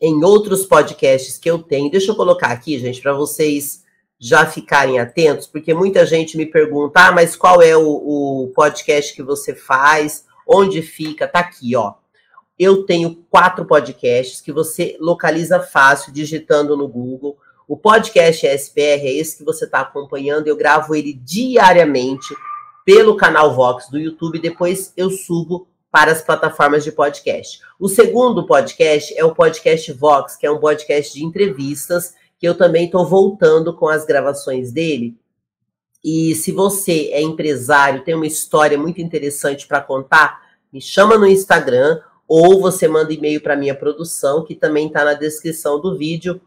em 0.01 0.23
outros 0.23 0.65
podcasts 0.65 1.37
que 1.37 1.49
eu 1.49 1.59
tenho. 1.59 1.91
Deixa 1.91 2.11
eu 2.11 2.15
colocar 2.15 2.47
aqui, 2.47 2.77
gente, 2.79 3.01
para 3.01 3.13
vocês 3.13 3.83
já 4.19 4.45
ficarem 4.45 4.99
atentos, 4.99 5.47
porque 5.47 5.73
muita 5.73 6.05
gente 6.05 6.37
me 6.37 6.45
pergunta: 6.45 7.07
ah, 7.07 7.11
mas 7.11 7.35
qual 7.35 7.61
é 7.61 7.75
o, 7.75 7.83
o 7.83 8.51
podcast 8.53 9.13
que 9.13 9.23
você 9.23 9.55
faz? 9.55 10.25
Onde 10.47 10.81
fica? 10.81 11.27
Tá 11.27 11.39
aqui, 11.39 11.75
ó. 11.75 11.93
Eu 12.57 12.83
tenho 12.85 13.23
quatro 13.29 13.65
podcasts 13.65 14.41
que 14.41 14.51
você 14.51 14.97
localiza 14.99 15.61
fácil 15.61 16.11
digitando 16.11 16.75
no 16.75 16.87
Google. 16.87 17.37
O 17.65 17.77
podcast 17.77 18.45
SPR 18.45 19.05
é 19.05 19.13
esse 19.13 19.37
que 19.37 19.45
você 19.45 19.63
está 19.63 19.79
acompanhando. 19.79 20.47
Eu 20.47 20.57
gravo 20.57 20.93
ele 20.93 21.13
diariamente 21.13 22.35
pelo 22.83 23.15
canal 23.15 23.55
Vox 23.55 23.87
do 23.89 23.97
YouTube. 23.97 24.39
Depois 24.39 24.91
eu 24.97 25.09
subo 25.09 25.67
para 25.91 26.11
as 26.11 26.21
plataformas 26.21 26.83
de 26.83 26.91
podcast. 26.91 27.61
O 27.79 27.87
segundo 27.87 28.45
podcast 28.45 29.17
é 29.17 29.25
o 29.25 29.33
podcast 29.33 29.91
Vox, 29.93 30.35
que 30.35 30.45
é 30.45 30.51
um 30.51 30.59
podcast 30.59 31.13
de 31.13 31.23
entrevistas, 31.23 32.13
que 32.37 32.47
eu 32.47 32.53
também 32.55 32.85
estou 32.85 33.03
voltando 33.05 33.75
com 33.75 33.87
as 33.87 34.05
gravações 34.05 34.71
dele. 34.71 35.17
E 36.03 36.35
se 36.35 36.51
você 36.51 37.09
é 37.11 37.19
empresário, 37.21 38.03
tem 38.03 38.13
uma 38.15 38.27
história 38.27 38.77
muito 38.77 39.01
interessante 39.01 39.65
para 39.67 39.81
contar, 39.81 40.47
me 40.71 40.79
chama 40.79 41.17
no 41.17 41.27
Instagram 41.27 41.99
ou 42.27 42.61
você 42.61 42.87
manda 42.87 43.11
e-mail 43.11 43.41
para 43.41 43.57
minha 43.57 43.73
produção, 43.73 44.45
que 44.45 44.53
também 44.53 44.85
está 44.87 45.03
na 45.03 45.15
descrição 45.15 45.81
do 45.81 45.97
vídeo, 45.97 46.39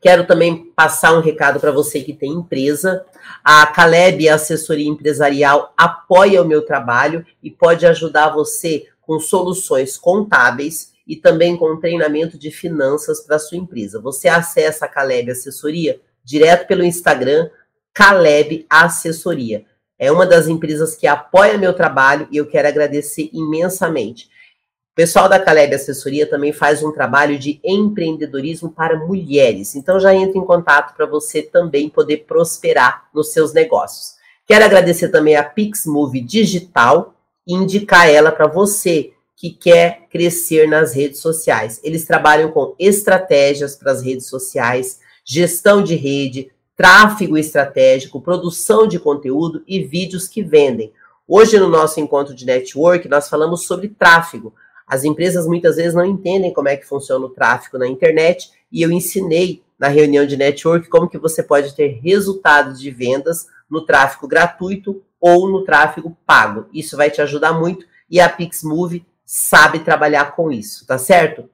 Quero 0.01 0.25
também 0.25 0.66
passar 0.77 1.12
um 1.12 1.20
recado 1.20 1.59
para 1.59 1.73
você 1.73 2.03
que 2.03 2.12
tem 2.12 2.31
empresa. 2.31 3.05
A 3.42 3.66
Caleb 3.66 4.29
Assessoria 4.29 4.88
Empresarial 4.88 5.75
apoia 5.77 6.40
o 6.40 6.46
meu 6.46 6.64
trabalho 6.64 7.27
e 7.42 7.51
pode 7.51 7.85
ajudar 7.87 8.31
você 8.31 8.87
com 9.03 9.18
soluções 9.18 9.99
contábeis 9.99 10.89
e 11.11 11.16
também 11.16 11.57
com 11.57 11.77
treinamento 11.77 12.38
de 12.38 12.53
finanças 12.53 13.20
para 13.20 13.37
sua 13.37 13.59
empresa. 13.59 14.01
Você 14.01 14.29
acessa 14.29 14.85
a 14.85 14.88
Caleb 14.88 15.33
Assessoria 15.33 16.01
direto 16.25 16.68
pelo 16.68 16.85
Instagram 16.85 17.51
Caleb 17.92 18.64
Assessoria. 18.70 19.64
É 19.99 20.12
uma 20.12 20.25
das 20.25 20.46
empresas 20.46 20.94
que 20.94 21.09
apoia 21.09 21.59
meu 21.59 21.73
trabalho 21.73 22.29
e 22.31 22.37
eu 22.37 22.46
quero 22.46 22.68
agradecer 22.68 23.29
imensamente. 23.33 24.27
O 24.92 24.94
pessoal 24.94 25.29
da 25.29 25.40
Caleb 25.40 25.75
Assessoria 25.75 26.31
também 26.31 26.53
faz 26.53 26.81
um 26.81 26.92
trabalho 26.92 27.37
de 27.40 27.61
empreendedorismo 27.64 28.70
para 28.70 28.96
mulheres. 28.96 29.75
Então 29.75 29.99
já 29.99 30.14
entra 30.14 30.38
em 30.38 30.46
contato 30.46 30.94
para 30.94 31.07
você 31.07 31.42
também 31.42 31.88
poder 31.88 32.18
prosperar 32.18 33.09
nos 33.12 33.33
seus 33.33 33.53
negócios. 33.53 34.14
Quero 34.46 34.64
agradecer 34.64 35.09
também 35.09 35.35
a 35.35 35.42
Pixmove 35.42 36.20
Digital 36.20 37.16
e 37.44 37.53
indicar 37.53 38.09
ela 38.09 38.31
para 38.31 38.46
você 38.46 39.12
que 39.40 39.48
quer 39.48 40.07
crescer 40.11 40.68
nas 40.68 40.94
redes 40.94 41.20
sociais. 41.20 41.81
Eles 41.83 42.05
trabalham 42.05 42.53
com 42.53 42.74
estratégias 42.79 43.74
para 43.74 43.90
as 43.90 44.03
redes 44.03 44.26
sociais, 44.26 45.00
gestão 45.24 45.83
de 45.83 45.94
rede, 45.94 46.53
tráfego 46.76 47.38
estratégico, 47.38 48.20
produção 48.20 48.87
de 48.87 48.98
conteúdo 48.98 49.64
e 49.66 49.83
vídeos 49.83 50.29
que 50.29 50.42
vendem. 50.42 50.92
Hoje, 51.26 51.59
no 51.59 51.70
nosso 51.70 51.98
encontro 52.00 52.35
de 52.35 52.44
network, 52.44 53.09
nós 53.09 53.31
falamos 53.31 53.64
sobre 53.64 53.88
tráfego. 53.88 54.53
As 54.87 55.05
empresas 55.05 55.46
muitas 55.46 55.76
vezes 55.76 55.94
não 55.94 56.05
entendem 56.05 56.53
como 56.53 56.68
é 56.68 56.76
que 56.76 56.87
funciona 56.87 57.24
o 57.24 57.31
tráfego 57.31 57.79
na 57.79 57.88
internet 57.88 58.50
e 58.70 58.83
eu 58.83 58.92
ensinei 58.92 59.62
na 59.79 59.88
reunião 59.88 60.26
de 60.26 60.37
network 60.37 60.87
como 60.90 61.09
que 61.09 61.16
você 61.16 61.42
pode 61.42 61.74
ter 61.74 61.98
resultados 62.03 62.79
de 62.79 62.90
vendas 62.90 63.46
no 63.70 63.87
tráfego 63.87 64.29
gratuito 64.29 65.03
ou 65.18 65.48
no 65.48 65.64
tráfego 65.64 66.14
pago. 66.26 66.66
Isso 66.74 66.94
vai 66.94 67.11
te 67.11 67.22
ajudar 67.22 67.55
muito 67.55 67.87
e 68.11 68.20
a 68.20 68.29
Pixmove 68.29 69.07
sabe 69.33 69.79
trabalhar 69.79 70.35
com 70.35 70.51
isso, 70.51 70.85
tá 70.85 70.99
certo? 70.99 71.49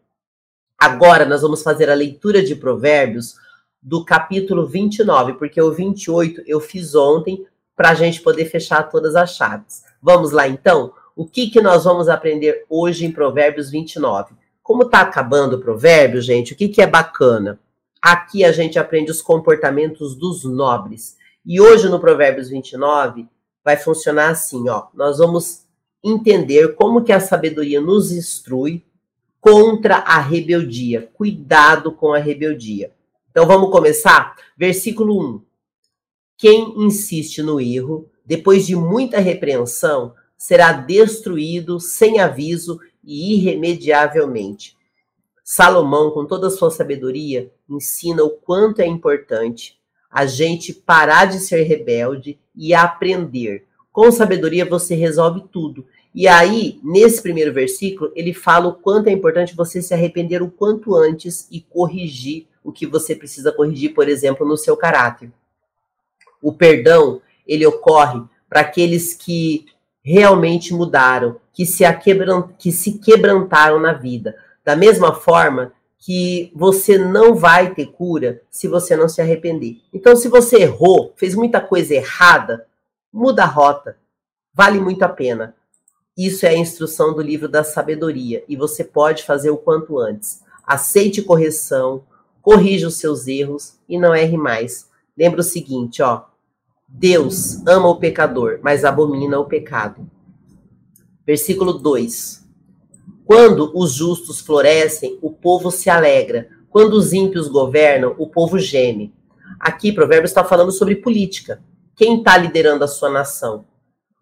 Agora 0.79 1.27
nós 1.27 1.43
vamos 1.43 1.63
fazer 1.63 1.91
a 1.91 1.95
leitura 1.95 2.43
de 2.43 2.57
Provérbios 2.57 3.35
do 3.83 4.03
capítulo 4.03 4.67
29, 4.67 5.35
porque 5.35 5.61
o 5.61 5.71
28 5.71 6.43
eu 6.47 6.59
fiz 6.59 6.95
ontem 6.95 7.47
para 7.77 7.91
a 7.91 7.95
gente 7.95 8.23
poder 8.23 8.47
fechar 8.47 8.85
todas 8.85 9.15
as 9.15 9.37
chaves. 9.37 9.85
Vamos 10.01 10.33
lá 10.33 10.49
então? 10.49 10.95
O 11.15 11.27
que, 11.27 11.51
que 11.51 11.61
nós 11.61 11.85
vamos 11.85 12.09
aprender 12.09 12.65
hoje 12.71 13.05
em 13.05 13.13
Provérbios 13.13 13.69
29? 13.69 14.35
Como 14.63 14.85
está 14.85 15.03
acabando 15.03 15.57
o 15.57 15.61
provérbio, 15.61 16.23
gente, 16.23 16.55
o 16.55 16.57
que, 16.57 16.71
que 16.71 16.81
é 16.81 16.87
bacana? 16.87 17.61
Aqui 18.01 18.43
a 18.43 18.53
gente 18.53 18.79
aprende 18.79 19.11
os 19.11 19.21
comportamentos 19.21 20.15
dos 20.15 20.45
nobres. 20.45 21.19
E 21.45 21.61
hoje 21.61 21.91
no 21.91 22.01
Provérbios 22.01 22.49
29 22.49 23.29
vai 23.63 23.77
funcionar 23.77 24.31
assim, 24.31 24.67
ó. 24.67 24.87
Nós 24.95 25.19
vamos 25.19 25.66
entender 26.09 26.75
como 26.75 27.03
que 27.03 27.13
a 27.13 27.21
sabedoria 27.21 27.81
nos 27.81 28.13
instrui, 28.13 28.85
contra 29.41 29.99
a 29.99 30.19
rebeldia. 30.19 31.09
Cuidado 31.15 31.93
com 31.93 32.13
a 32.13 32.19
rebeldia. 32.19 32.93
Então 33.31 33.47
vamos 33.47 33.71
começar? 33.71 34.35
Versículo 34.57 35.21
1. 35.21 35.43
Quem 36.37 36.75
insiste 36.85 37.43
no 37.43 37.61
erro, 37.61 38.11
depois 38.25 38.67
de 38.67 38.75
muita 38.75 39.21
repreensão, 39.21 40.15
será 40.37 40.73
destruído 40.73 41.79
sem 41.79 42.21
aviso 42.21 42.81
e 43.05 43.35
irremediavelmente. 43.35 44.77
Salomão, 45.45 46.11
com 46.11 46.27
toda 46.27 46.49
a 46.49 46.51
sua 46.51 46.71
sabedoria, 46.71 47.53
ensina 47.71 48.25
o 48.25 48.31
quanto 48.31 48.81
é 48.81 48.87
importante 48.87 49.79
a 50.11 50.27
gente 50.27 50.73
parar 50.75 51.27
de 51.27 51.39
ser 51.39 51.63
rebelde 51.63 52.39
e 52.55 52.75
aprender. 52.75 53.65
Com 53.93 54.11
sabedoria 54.11 54.65
você 54.65 54.95
resolve 54.95 55.45
tudo. 55.53 55.87
E 56.17 56.27
aí, 56.27 56.81
nesse 56.83 57.21
primeiro 57.21 57.53
versículo, 57.53 58.11
ele 58.17 58.33
fala 58.33 58.69
o 58.69 58.73
quanto 58.73 59.09
é 59.09 59.13
importante 59.13 59.55
você 59.55 59.83
se 59.83 59.93
arrepender 59.93 60.43
o 60.43 60.51
quanto 60.51 60.97
antes 60.97 61.47
e 61.53 61.61
corrigir 61.61 62.47
o 62.65 62.73
que 62.73 62.87
você 62.87 63.15
precisa 63.15 63.53
corrigir, 63.53 63.93
por 63.93 64.09
exemplo, 64.09 64.49
no 64.49 64.57
seu 64.57 64.79
caráter. 64.79 65.31
O 66.41 66.55
perdão, 66.55 67.21
ele 67.47 67.67
ocorre 67.67 68.23
para 68.49 68.63
aqueles 68.63 69.13
que 69.13 69.67
realmente 70.03 70.73
mudaram, 70.73 71.39
que 71.53 71.67
se, 71.67 71.85
que 72.59 72.73
se 72.73 72.99
quebrantaram 72.99 73.79
na 73.79 73.93
vida. 73.93 74.37
Da 74.65 74.75
mesma 74.75 75.13
forma 75.13 75.75
que 75.99 76.51
você 76.55 76.97
não 76.97 77.35
vai 77.35 77.75
ter 77.75 77.89
cura 77.89 78.41
se 78.51 78.67
você 78.69 78.97
não 78.97 79.07
se 79.07 79.21
arrepender. 79.21 79.83
Então, 79.93 80.17
se 80.17 80.29
você 80.29 80.63
errou, 80.63 81.13
fez 81.15 81.35
muita 81.35 81.61
coisa 81.61 81.95
errada, 81.95 82.67
muda 83.13 83.43
a 83.43 83.47
rota. 83.47 83.99
Vale 84.55 84.81
muito 84.81 85.03
a 85.03 85.11
pena. 85.11 85.55
Isso 86.17 86.47
é 86.47 86.51
a 86.51 86.57
instrução 86.57 87.13
do 87.13 87.21
livro 87.21 87.47
da 87.47 87.63
sabedoria 87.63 88.43
e 88.49 88.57
você 88.57 88.83
pode 88.83 89.23
fazer 89.23 89.51
o 89.51 89.59
quanto 89.59 89.99
antes. 89.99 90.43
Aceite 90.67 91.21
correção, 91.21 92.05
corrija 92.41 92.89
os 92.89 92.95
seus 92.95 93.27
erros 93.27 93.75
e 93.87 93.99
não 93.99 94.15
erre 94.15 94.39
mais. 94.39 94.89
Lembra 95.17 95.41
o 95.41 95.45
seguinte, 95.45 96.03
ó. 96.03 96.25
Deus 96.89 97.67
ama 97.67 97.89
o 97.89 97.99
pecador, 97.99 98.61
mas 98.63 98.85
abomina 98.85 99.39
o 99.39 99.45
pecado. 99.45 100.09
Versículo 101.27 101.75
2. 101.75 102.47
Quando 103.27 103.73
os 103.75 103.93
justos 103.93 104.41
florescem, 104.41 105.19
o 105.21 105.31
povo 105.31 105.71
se 105.71 105.91
alegra. 105.91 106.49
Quando 106.71 106.95
os 106.95 107.13
ímpios 107.13 107.49
governam, 107.49 108.15
o 108.19 108.29
povo 108.29 108.59
geme. 108.59 109.13
Aqui, 109.59 109.93
Provérbios 109.93 110.31
está 110.31 110.45
falando 110.45 110.71
sobre 110.71 110.97
política. 110.97 111.63
Quem 111.95 112.19
está 112.19 112.39
liderando 112.39 112.85
a 112.85 112.89
sua 112.89 113.11
nação? 113.11 113.67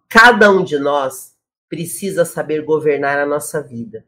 Cada 0.09 0.51
um 0.51 0.65
de 0.65 0.79
nós 0.79 1.34
precisa 1.75 2.25
saber 2.25 2.63
governar 2.63 3.19
a 3.19 3.27
nossa 3.27 3.61
vida 3.61 4.05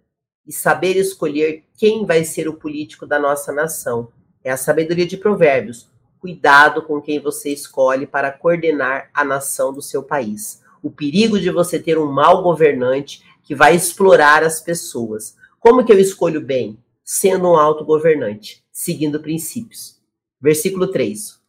e 0.46 0.52
saber 0.52 0.96
escolher 0.96 1.64
quem 1.76 2.07
vai 2.07 2.22
ser 2.22 2.48
o 2.48 2.55
político 2.55 3.05
da 3.05 3.18
nossa 3.18 3.52
nação. 3.52 4.07
É 4.44 4.52
a 4.52 4.57
sabedoria 4.57 5.05
de 5.05 5.16
Provérbios. 5.16 5.90
Cuidado 6.20 6.83
com 6.83 7.00
quem 7.00 7.18
você 7.18 7.50
escolhe 7.50 8.07
para 8.07 8.31
coordenar 8.31 9.11
a 9.12 9.24
nação 9.24 9.72
do 9.72 9.83
seu 9.83 10.00
país. 10.00 10.62
O 10.81 10.92
perigo 10.92 11.40
de 11.40 11.50
você 11.50 11.76
ter 11.76 11.98
um 11.98 12.07
mau 12.07 12.40
governante 12.40 13.24
que 13.42 13.52
vai 13.52 13.74
explorar 13.74 14.44
as 14.44 14.61
pessoas. 14.61 15.37
Como 15.59 15.85
que 15.85 15.92
eu 15.92 15.98
escolho 15.98 16.40
bem? 16.40 16.79
Sendo 17.02 17.48
um 17.48 17.57
autogovernante, 17.57 18.62
seguindo 18.70 19.20
princípios. 19.20 20.00
Versículo 20.40 20.87
3. 20.87 21.40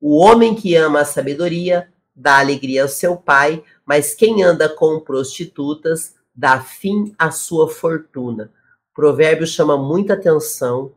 O 0.00 0.16
homem 0.16 0.54
que 0.54 0.74
ama 0.74 1.00
a 1.00 1.04
sabedoria 1.04 1.92
dá 2.16 2.38
alegria 2.38 2.82
ao 2.82 2.88
seu 2.88 3.16
pai, 3.16 3.62
mas 3.84 4.14
quem 4.14 4.42
anda 4.42 4.68
com 4.68 4.98
prostitutas 5.00 6.14
dá 6.34 6.60
fim 6.60 7.14
à 7.18 7.30
sua 7.30 7.68
fortuna. 7.68 8.50
O 8.92 8.94
provérbio 8.94 9.46
chama 9.46 9.76
muita 9.76 10.14
atenção 10.14 10.92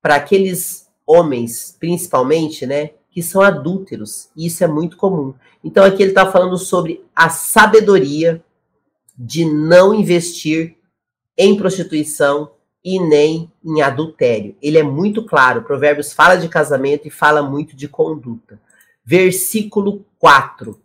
para 0.00 0.16
aqueles 0.16 0.88
homens, 1.06 1.76
principalmente, 1.78 2.66
né, 2.66 2.90
que 3.10 3.22
são 3.22 3.42
adúlteros. 3.42 4.30
E 4.34 4.46
isso 4.46 4.64
é 4.64 4.66
muito 4.66 4.96
comum. 4.96 5.34
Então 5.62 5.84
aqui 5.84 6.02
ele 6.02 6.12
está 6.12 6.30
falando 6.30 6.56
sobre 6.56 7.04
a 7.14 7.28
sabedoria 7.28 8.42
de 9.16 9.44
não 9.44 9.92
investir 9.92 10.76
em 11.36 11.56
prostituição 11.56 12.52
e 12.84 12.98
nem 12.98 13.50
em 13.64 13.82
adultério. 13.82 14.56
Ele 14.62 14.78
é 14.78 14.82
muito 14.82 15.24
claro. 15.24 15.62
Provérbios 15.62 16.12
fala 16.12 16.36
de 16.36 16.48
casamento 16.48 17.06
e 17.06 17.10
fala 17.10 17.42
muito 17.42 17.76
de 17.76 17.88
conduta. 17.88 18.60
Versículo 19.10 20.04
4. 20.18 20.78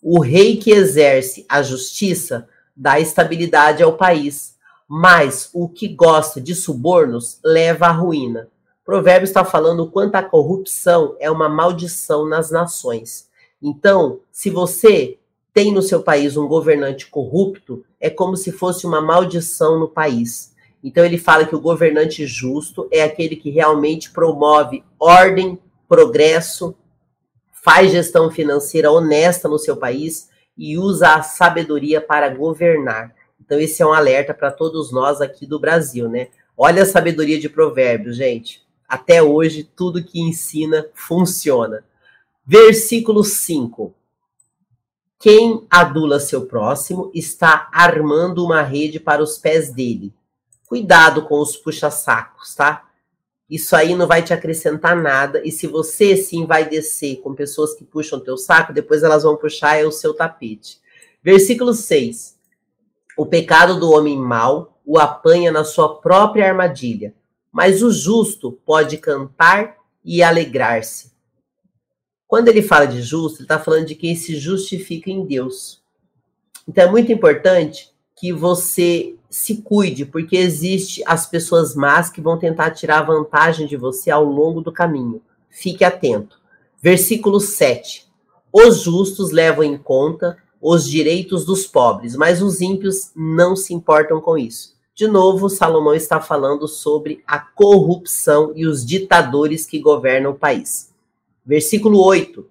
O 0.00 0.20
rei 0.20 0.56
que 0.56 0.70
exerce 0.70 1.44
a 1.48 1.64
justiça 1.64 2.48
dá 2.76 3.00
estabilidade 3.00 3.82
ao 3.82 3.96
país, 3.96 4.56
mas 4.88 5.50
o 5.52 5.68
que 5.68 5.88
gosta 5.88 6.40
de 6.40 6.54
subornos 6.54 7.40
leva 7.44 7.86
à 7.86 7.90
ruína. 7.90 8.46
Provérbios 8.84 9.30
está 9.30 9.44
falando 9.44 9.80
o 9.80 9.90
quanto 9.90 10.14
a 10.14 10.22
corrupção 10.22 11.16
é 11.18 11.28
uma 11.28 11.48
maldição 11.48 12.24
nas 12.24 12.52
nações. 12.52 13.28
Então, 13.60 14.20
se 14.30 14.48
você 14.48 15.18
tem 15.52 15.72
no 15.72 15.82
seu 15.82 16.04
país 16.04 16.36
um 16.36 16.46
governante 16.46 17.08
corrupto, 17.08 17.84
é 17.98 18.08
como 18.08 18.36
se 18.36 18.52
fosse 18.52 18.86
uma 18.86 19.00
maldição 19.00 19.76
no 19.76 19.88
país. 19.88 20.54
Então 20.84 21.04
ele 21.04 21.18
fala 21.18 21.44
que 21.44 21.56
o 21.56 21.60
governante 21.60 22.28
justo 22.28 22.86
é 22.92 23.02
aquele 23.02 23.34
que 23.34 23.50
realmente 23.50 24.12
promove 24.12 24.84
ordem, 25.00 25.58
progresso, 25.88 26.76
faz 27.64 27.90
gestão 27.90 28.30
financeira 28.30 28.92
honesta 28.92 29.48
no 29.48 29.58
seu 29.58 29.74
país 29.74 30.28
e 30.54 30.76
usa 30.76 31.14
a 31.14 31.22
sabedoria 31.22 31.98
para 31.98 32.28
governar. 32.28 33.14
Então 33.40 33.58
esse 33.58 33.82
é 33.82 33.86
um 33.86 33.92
alerta 33.94 34.34
para 34.34 34.50
todos 34.50 34.92
nós 34.92 35.22
aqui 35.22 35.46
do 35.46 35.58
Brasil, 35.58 36.06
né? 36.06 36.28
Olha 36.54 36.82
a 36.82 36.86
sabedoria 36.86 37.40
de 37.40 37.48
Provérbios, 37.48 38.16
gente. 38.16 38.62
Até 38.86 39.22
hoje 39.22 39.64
tudo 39.64 40.04
que 40.04 40.20
ensina 40.20 40.86
funciona. 40.92 41.82
Versículo 42.44 43.24
5. 43.24 43.94
Quem 45.18 45.66
adula 45.70 46.20
seu 46.20 46.44
próximo 46.44 47.10
está 47.14 47.70
armando 47.72 48.44
uma 48.44 48.60
rede 48.60 49.00
para 49.00 49.22
os 49.22 49.38
pés 49.38 49.72
dele. 49.72 50.12
Cuidado 50.66 51.22
com 51.22 51.40
os 51.40 51.56
puxa-sacos, 51.56 52.54
tá? 52.54 52.86
Isso 53.48 53.76
aí 53.76 53.94
não 53.94 54.06
vai 54.06 54.22
te 54.22 54.32
acrescentar 54.32 54.96
nada. 54.96 55.42
E 55.44 55.52
se 55.52 55.66
você 55.66 56.16
sim 56.16 56.46
vai 56.46 56.68
descer 56.68 57.20
com 57.20 57.34
pessoas 57.34 57.74
que 57.74 57.84
puxam 57.84 58.20
teu 58.20 58.36
saco, 58.36 58.72
depois 58.72 59.02
elas 59.02 59.22
vão 59.22 59.36
puxar 59.36 59.78
é 59.78 59.84
o 59.84 59.92
seu 59.92 60.14
tapete. 60.14 60.80
Versículo 61.22 61.72
6. 61.72 62.38
O 63.16 63.26
pecado 63.26 63.78
do 63.78 63.90
homem 63.90 64.18
mau 64.18 64.80
o 64.84 64.98
apanha 64.98 65.50
na 65.50 65.64
sua 65.64 66.00
própria 66.00 66.46
armadilha, 66.46 67.14
mas 67.50 67.82
o 67.82 67.90
justo 67.90 68.52
pode 68.66 68.98
cantar 68.98 69.76
e 70.04 70.22
alegrar-se. 70.22 71.12
Quando 72.26 72.48
ele 72.48 72.60
fala 72.60 72.86
de 72.86 73.00
justo, 73.00 73.38
ele 73.38 73.44
está 73.44 73.58
falando 73.58 73.86
de 73.86 73.94
quem 73.94 74.14
se 74.16 74.36
justifica 74.36 75.10
em 75.10 75.24
Deus. 75.24 75.82
Então 76.68 76.84
é 76.84 76.90
muito 76.90 77.12
importante 77.12 77.93
que 78.24 78.32
você 78.32 79.16
se 79.28 79.56
cuide, 79.56 80.06
porque 80.06 80.34
existe 80.34 81.02
as 81.04 81.26
pessoas 81.26 81.74
más 81.74 82.08
que 82.08 82.22
vão 82.22 82.38
tentar 82.38 82.70
tirar 82.70 83.02
vantagem 83.02 83.66
de 83.66 83.76
você 83.76 84.10
ao 84.10 84.24
longo 84.24 84.62
do 84.62 84.72
caminho. 84.72 85.20
Fique 85.50 85.84
atento. 85.84 86.40
Versículo 86.80 87.38
7. 87.38 88.10
Os 88.50 88.80
justos 88.80 89.30
levam 89.30 89.62
em 89.62 89.76
conta 89.76 90.38
os 90.58 90.88
direitos 90.88 91.44
dos 91.44 91.66
pobres, 91.66 92.16
mas 92.16 92.40
os 92.40 92.62
ímpios 92.62 93.10
não 93.14 93.54
se 93.54 93.74
importam 93.74 94.22
com 94.22 94.38
isso. 94.38 94.74
De 94.94 95.06
novo, 95.06 95.50
Salomão 95.50 95.94
está 95.94 96.18
falando 96.18 96.66
sobre 96.66 97.22
a 97.26 97.38
corrupção 97.38 98.52
e 98.56 98.66
os 98.66 98.86
ditadores 98.86 99.66
que 99.66 99.78
governam 99.78 100.30
o 100.30 100.38
país. 100.38 100.90
Versículo 101.44 102.02
8. 102.02 102.42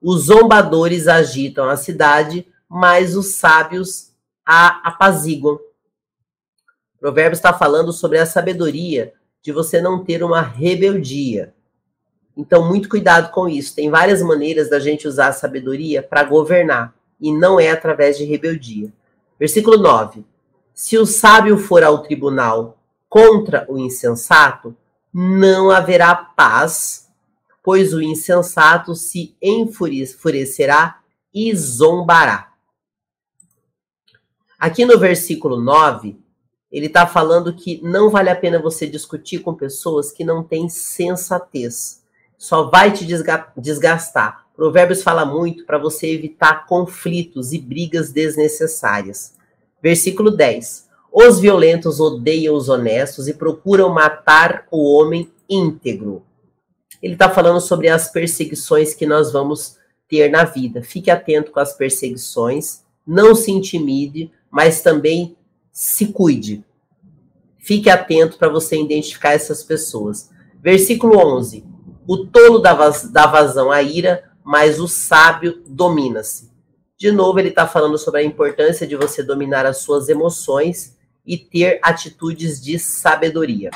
Os 0.00 0.22
zombadores 0.22 1.08
agitam 1.08 1.68
a 1.68 1.76
cidade, 1.76 2.46
mas 2.66 3.14
os 3.14 3.34
sábios 3.34 4.09
a 4.44 4.88
apaziguam. 4.88 5.54
O 5.54 6.98
provérbio 7.00 7.34
está 7.34 7.52
falando 7.52 7.92
sobre 7.92 8.18
a 8.18 8.26
sabedoria 8.26 9.12
de 9.42 9.52
você 9.52 9.80
não 9.80 10.04
ter 10.04 10.22
uma 10.22 10.40
rebeldia. 10.40 11.54
Então, 12.36 12.68
muito 12.68 12.88
cuidado 12.88 13.30
com 13.32 13.48
isso. 13.48 13.74
Tem 13.74 13.90
várias 13.90 14.22
maneiras 14.22 14.70
da 14.70 14.78
gente 14.78 15.08
usar 15.08 15.28
a 15.28 15.32
sabedoria 15.32 16.02
para 16.02 16.24
governar, 16.24 16.94
e 17.20 17.32
não 17.32 17.58
é 17.58 17.70
através 17.70 18.16
de 18.16 18.24
rebeldia. 18.24 18.92
Versículo 19.38 19.76
9. 19.78 20.24
Se 20.74 20.96
o 20.96 21.06
sábio 21.06 21.58
for 21.58 21.82
ao 21.82 22.02
tribunal 22.02 22.78
contra 23.08 23.66
o 23.68 23.78
insensato, 23.78 24.76
não 25.12 25.70
haverá 25.70 26.14
paz 26.14 27.10
pois 27.62 27.92
o 27.92 28.00
insensato 28.00 28.94
se 28.94 29.36
enfurecerá 29.40 30.98
e 31.32 31.54
zombará. 31.54 32.49
Aqui 34.60 34.84
no 34.84 34.98
versículo 34.98 35.58
9, 35.58 36.18
ele 36.70 36.84
está 36.84 37.06
falando 37.06 37.54
que 37.54 37.80
não 37.82 38.10
vale 38.10 38.28
a 38.28 38.36
pena 38.36 38.60
você 38.60 38.86
discutir 38.86 39.38
com 39.38 39.54
pessoas 39.54 40.12
que 40.12 40.22
não 40.22 40.44
têm 40.44 40.68
sensatez. 40.68 42.02
Só 42.36 42.64
vai 42.64 42.92
te 42.92 43.06
desgastar. 43.56 44.46
Provérbios 44.54 45.02
fala 45.02 45.24
muito 45.24 45.64
para 45.64 45.78
você 45.78 46.08
evitar 46.08 46.66
conflitos 46.66 47.54
e 47.54 47.58
brigas 47.58 48.12
desnecessárias. 48.12 49.34
Versículo 49.82 50.30
10. 50.30 50.90
Os 51.10 51.40
violentos 51.40 51.98
odeiam 51.98 52.54
os 52.54 52.68
honestos 52.68 53.28
e 53.28 53.32
procuram 53.32 53.88
matar 53.88 54.66
o 54.70 54.92
homem 54.92 55.32
íntegro. 55.48 56.22
Ele 57.02 57.14
está 57.14 57.30
falando 57.30 57.62
sobre 57.62 57.88
as 57.88 58.12
perseguições 58.12 58.92
que 58.92 59.06
nós 59.06 59.32
vamos 59.32 59.78
ter 60.06 60.30
na 60.30 60.44
vida. 60.44 60.82
Fique 60.82 61.10
atento 61.10 61.50
com 61.50 61.60
as 61.60 61.72
perseguições, 61.72 62.82
não 63.06 63.34
se 63.34 63.50
intimide, 63.50 64.30
mas 64.50 64.82
também 64.82 65.36
se 65.70 66.06
cuide. 66.06 66.64
Fique 67.58 67.88
atento 67.88 68.38
para 68.38 68.48
você 68.48 68.80
identificar 68.80 69.32
essas 69.32 69.62
pessoas. 69.62 70.30
Versículo 70.60 71.18
11: 71.18 71.64
O 72.06 72.26
tolo 72.26 72.58
dá, 72.58 72.74
vazão 72.74 73.70
à 73.70 73.82
ira, 73.82 74.30
mas 74.42 74.80
o 74.80 74.88
sábio 74.88 75.62
domina-se. 75.66 76.50
De 76.98 77.10
novo, 77.10 77.38
ele 77.38 77.48
está 77.48 77.66
falando 77.66 77.96
sobre 77.96 78.20
a 78.20 78.24
importância 78.24 78.86
de 78.86 78.96
você 78.96 79.22
dominar 79.22 79.64
as 79.64 79.78
suas 79.78 80.08
emoções 80.08 80.98
e 81.24 81.38
ter 81.38 81.78
atitudes 81.82 82.60
de 82.60 82.78
sabedoria. 82.78 83.70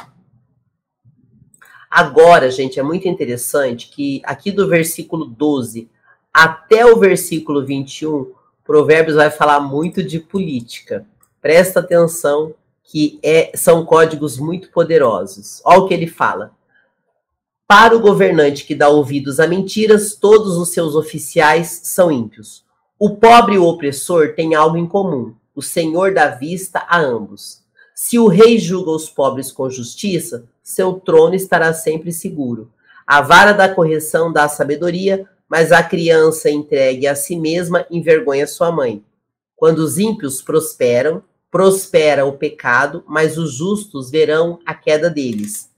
Agora, 1.90 2.50
gente, 2.50 2.80
é 2.80 2.82
muito 2.82 3.06
interessante 3.06 3.88
que 3.88 4.20
aqui 4.24 4.50
do 4.50 4.68
versículo 4.68 5.24
12 5.24 5.88
até 6.32 6.84
o 6.84 6.98
versículo 6.98 7.64
21, 7.64 8.33
Provérbios 8.64 9.16
vai 9.16 9.30
falar 9.30 9.60
muito 9.60 10.02
de 10.02 10.18
política. 10.18 11.06
Presta 11.40 11.80
atenção 11.80 12.54
que 12.82 13.18
é, 13.22 13.52
são 13.54 13.84
códigos 13.84 14.38
muito 14.38 14.70
poderosos. 14.70 15.60
Olha 15.64 15.80
o 15.80 15.88
que 15.88 15.94
ele 15.94 16.06
fala. 16.06 16.52
Para 17.66 17.96
o 17.96 18.00
governante 18.00 18.64
que 18.64 18.74
dá 18.74 18.88
ouvidos 18.88 19.40
a 19.40 19.46
mentiras, 19.46 20.14
todos 20.14 20.56
os 20.56 20.70
seus 20.70 20.94
oficiais 20.94 21.80
são 21.84 22.10
ímpios. 22.10 22.64
O 22.98 23.16
pobre 23.16 23.54
e 23.54 23.58
o 23.58 23.66
opressor 23.66 24.34
têm 24.34 24.54
algo 24.54 24.76
em 24.76 24.86
comum: 24.86 25.34
o 25.54 25.62
Senhor 25.62 26.14
dá 26.14 26.28
vista 26.28 26.84
a 26.88 27.00
ambos. 27.00 27.62
Se 27.94 28.18
o 28.18 28.26
rei 28.26 28.58
julga 28.58 28.90
os 28.90 29.08
pobres 29.08 29.52
com 29.52 29.70
justiça, 29.70 30.46
seu 30.62 30.94
trono 30.94 31.34
estará 31.34 31.72
sempre 31.72 32.12
seguro. 32.12 32.70
A 33.06 33.20
vara 33.20 33.52
da 33.52 33.68
correção 33.68 34.32
dá 34.32 34.48
sabedoria, 34.48 35.28
mas 35.54 35.70
a 35.70 35.84
criança 35.84 36.50
entregue 36.50 37.06
a 37.06 37.14
si 37.14 37.36
mesma 37.36 37.86
envergonha 37.88 38.44
sua 38.44 38.72
mãe. 38.72 39.04
Quando 39.54 39.78
os 39.78 39.98
ímpios 39.98 40.42
prosperam, 40.42 41.22
prospera 41.48 42.24
o 42.24 42.32
pecado, 42.32 43.04
mas 43.06 43.38
os 43.38 43.54
justos 43.54 44.10
verão 44.10 44.58
a 44.66 44.74
queda 44.74 45.08
deles. 45.08 45.70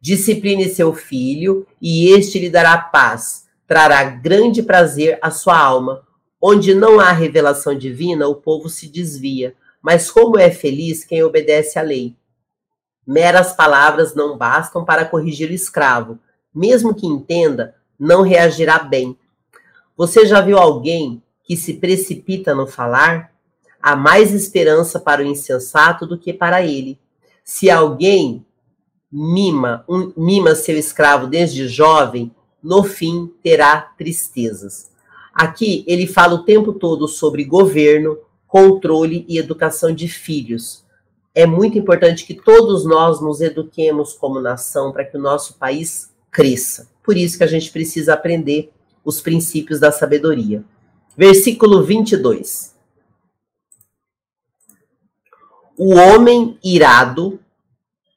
Discipline 0.00 0.68
seu 0.68 0.94
filho, 0.94 1.66
e 1.82 2.10
este 2.10 2.38
lhe 2.38 2.48
dará 2.48 2.78
paz, 2.78 3.46
trará 3.66 4.04
grande 4.04 4.62
prazer 4.62 5.18
à 5.20 5.32
sua 5.32 5.58
alma. 5.58 6.06
Onde 6.40 6.72
não 6.72 7.00
há 7.00 7.10
revelação 7.10 7.76
divina, 7.76 8.28
o 8.28 8.36
povo 8.36 8.68
se 8.68 8.86
desvia, 8.86 9.56
mas 9.82 10.12
como 10.12 10.38
é 10.38 10.48
feliz 10.48 11.04
quem 11.04 11.24
obedece 11.24 11.76
à 11.76 11.82
lei. 11.82 12.14
Meras 13.04 13.52
palavras 13.52 14.14
não 14.14 14.38
bastam 14.38 14.84
para 14.84 15.04
corrigir 15.04 15.50
o 15.50 15.54
escravo. 15.54 16.20
Mesmo 16.54 16.94
que 16.94 17.04
entenda, 17.04 17.74
não 17.98 18.22
reagirá 18.22 18.78
bem. 18.78 19.18
Você 19.96 20.26
já 20.26 20.40
viu 20.40 20.58
alguém 20.58 21.22
que 21.42 21.56
se 21.56 21.74
precipita 21.74 22.54
no 22.54 22.66
falar? 22.66 23.34
há 23.84 23.94
mais 23.94 24.32
esperança 24.32 24.98
para 24.98 25.20
o 25.20 25.26
insensato 25.26 26.06
do 26.06 26.16
que 26.16 26.32
para 26.32 26.64
ele. 26.64 26.98
Se 27.44 27.68
alguém 27.68 28.46
mima, 29.12 29.84
um, 29.86 30.10
mima 30.16 30.54
seu 30.54 30.78
escravo 30.78 31.26
desde 31.26 31.68
jovem, 31.68 32.34
no 32.62 32.82
fim 32.82 33.30
terá 33.42 33.78
tristezas. 33.78 34.90
Aqui 35.34 35.84
ele 35.86 36.06
fala 36.06 36.32
o 36.32 36.44
tempo 36.44 36.72
todo 36.72 37.06
sobre 37.06 37.44
governo, 37.44 38.16
controle 38.46 39.26
e 39.28 39.36
educação 39.36 39.94
de 39.94 40.08
filhos. 40.08 40.82
É 41.34 41.44
muito 41.44 41.76
importante 41.76 42.24
que 42.24 42.32
todos 42.32 42.86
nós 42.86 43.20
nos 43.20 43.42
eduquemos 43.42 44.14
como 44.14 44.40
nação 44.40 44.92
para 44.92 45.04
que 45.04 45.18
o 45.18 45.20
nosso 45.20 45.58
país 45.58 46.10
cresça. 46.30 46.88
Por 47.02 47.18
isso 47.18 47.36
que 47.36 47.44
a 47.44 47.48
gente 47.48 47.70
precisa 47.70 48.14
aprender 48.14 48.72
os 49.04 49.20
princípios 49.20 49.78
da 49.78 49.92
sabedoria. 49.92 50.64
Versículo 51.16 51.82
22. 51.82 52.74
O 55.76 55.94
homem 55.94 56.58
irado 56.62 57.40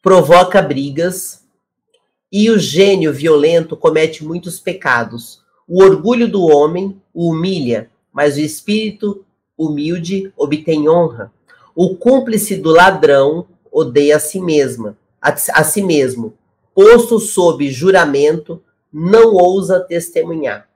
provoca 0.01 0.61
brigas 0.61 1.43
e 2.31 2.49
o 2.49 2.59
gênio 2.59 3.11
violento 3.11 3.75
comete 3.75 4.23
muitos 4.23 4.59
pecados. 4.59 5.41
O 5.67 5.81
orgulho 5.81 6.27
do 6.27 6.43
homem 6.43 7.01
o 7.13 7.31
humilha, 7.31 7.89
mas 8.13 8.37
o 8.37 8.39
espírito 8.39 9.25
humilde 9.57 10.31
obtém 10.37 10.87
honra. 10.87 11.31
O 11.75 11.95
cúmplice 11.95 12.55
do 12.55 12.71
ladrão 12.71 13.47
odeia 13.71 14.17
a 14.17 14.19
si 14.19 14.39
mesma, 14.39 14.97
a, 15.21 15.29
a 15.29 15.63
si 15.63 15.81
mesmo. 15.81 16.33
Posto 16.73 17.19
sob 17.19 17.69
juramento, 17.71 18.61
não 18.93 19.33
ousa 19.33 19.79
testemunhar. 19.79 20.67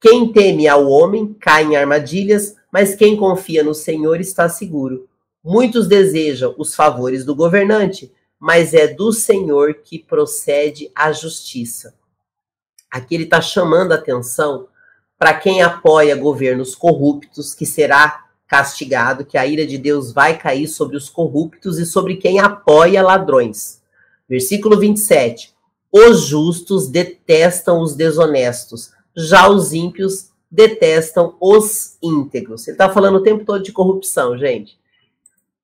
Quem 0.00 0.32
teme 0.32 0.66
ao 0.66 0.88
homem 0.88 1.34
cai 1.34 1.64
em 1.64 1.76
armadilhas, 1.76 2.56
mas 2.72 2.94
quem 2.94 3.16
confia 3.16 3.62
no 3.62 3.74
Senhor 3.74 4.18
está 4.20 4.48
seguro. 4.48 5.06
Muitos 5.44 5.86
desejam 5.86 6.54
os 6.56 6.74
favores 6.74 7.24
do 7.24 7.34
governante, 7.34 8.10
mas 8.38 8.72
é 8.72 8.86
do 8.88 9.12
Senhor 9.12 9.74
que 9.74 9.98
procede 9.98 10.90
a 10.94 11.12
justiça. 11.12 11.94
Aqui 12.90 13.14
ele 13.14 13.24
está 13.24 13.42
chamando 13.42 13.92
a 13.92 13.96
atenção 13.96 14.68
para 15.18 15.34
quem 15.34 15.60
apoia 15.60 16.16
governos 16.16 16.74
corruptos, 16.74 17.54
que 17.54 17.66
será 17.66 18.24
castigado, 18.48 19.24
que 19.24 19.36
a 19.36 19.46
ira 19.46 19.66
de 19.66 19.76
Deus 19.76 20.12
vai 20.12 20.38
cair 20.38 20.66
sobre 20.66 20.96
os 20.96 21.10
corruptos 21.10 21.78
e 21.78 21.84
sobre 21.84 22.16
quem 22.16 22.40
apoia 22.40 23.02
ladrões. 23.02 23.82
Versículo 24.26 24.78
27. 24.78 25.54
Os 25.92 26.26
justos 26.26 26.88
detestam 26.88 27.82
os 27.82 27.94
desonestos, 27.94 28.92
já 29.16 29.48
os 29.48 29.72
ímpios 29.72 30.30
detestam 30.50 31.36
os 31.40 31.96
íntegros. 32.02 32.66
Ele 32.66 32.74
está 32.74 32.90
falando 32.90 33.16
o 33.16 33.22
tempo 33.22 33.44
todo 33.44 33.62
de 33.62 33.72
corrupção, 33.72 34.36
gente. 34.36 34.78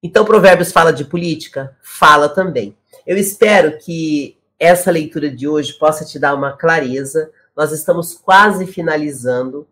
Então, 0.03 0.25
Provérbios 0.25 0.71
fala 0.71 0.93
de 0.93 1.05
política? 1.05 1.77
Fala 1.83 2.29
também. 2.29 2.77
Eu 3.07 3.17
espero 3.17 3.79
que 3.79 4.37
essa 4.59 4.91
leitura 4.91 5.31
de 5.31 5.49
hoje 5.49 5.73
possa 5.75 6.05
te 6.05 6.19
dar 6.19 6.35
uma 6.35 6.53
clareza. 6.53 7.31
Nós 7.57 7.73
estamos 7.73 8.15
quase 8.15 8.67
finalizando 8.67 9.67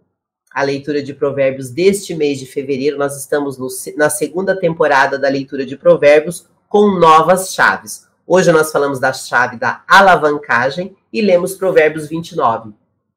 a 0.53 0.63
leitura 0.63 1.03
de 1.03 1.15
Provérbios 1.15 1.71
deste 1.71 2.15
mês 2.15 2.39
de 2.39 2.47
fevereiro. 2.47 2.99
Nós 2.99 3.17
estamos 3.17 3.59
no, 3.59 3.69
na 3.97 4.11
segunda 4.11 4.59
temporada 4.59 5.19
da 5.19 5.29
leitura 5.29 5.65
de 5.65 5.77
Provérbios 5.77 6.47
com 6.69 6.99
novas 6.99 7.53
chaves. 7.53 8.07
Hoje 8.27 8.51
nós 8.51 8.73
falamos 8.73 8.99
da 8.99 9.13
chave 9.13 9.57
da 9.57 9.85
alavancagem 9.87 10.97
e 11.13 11.21
lemos 11.21 11.55
Provérbios 11.55 12.09
29. 12.09 12.73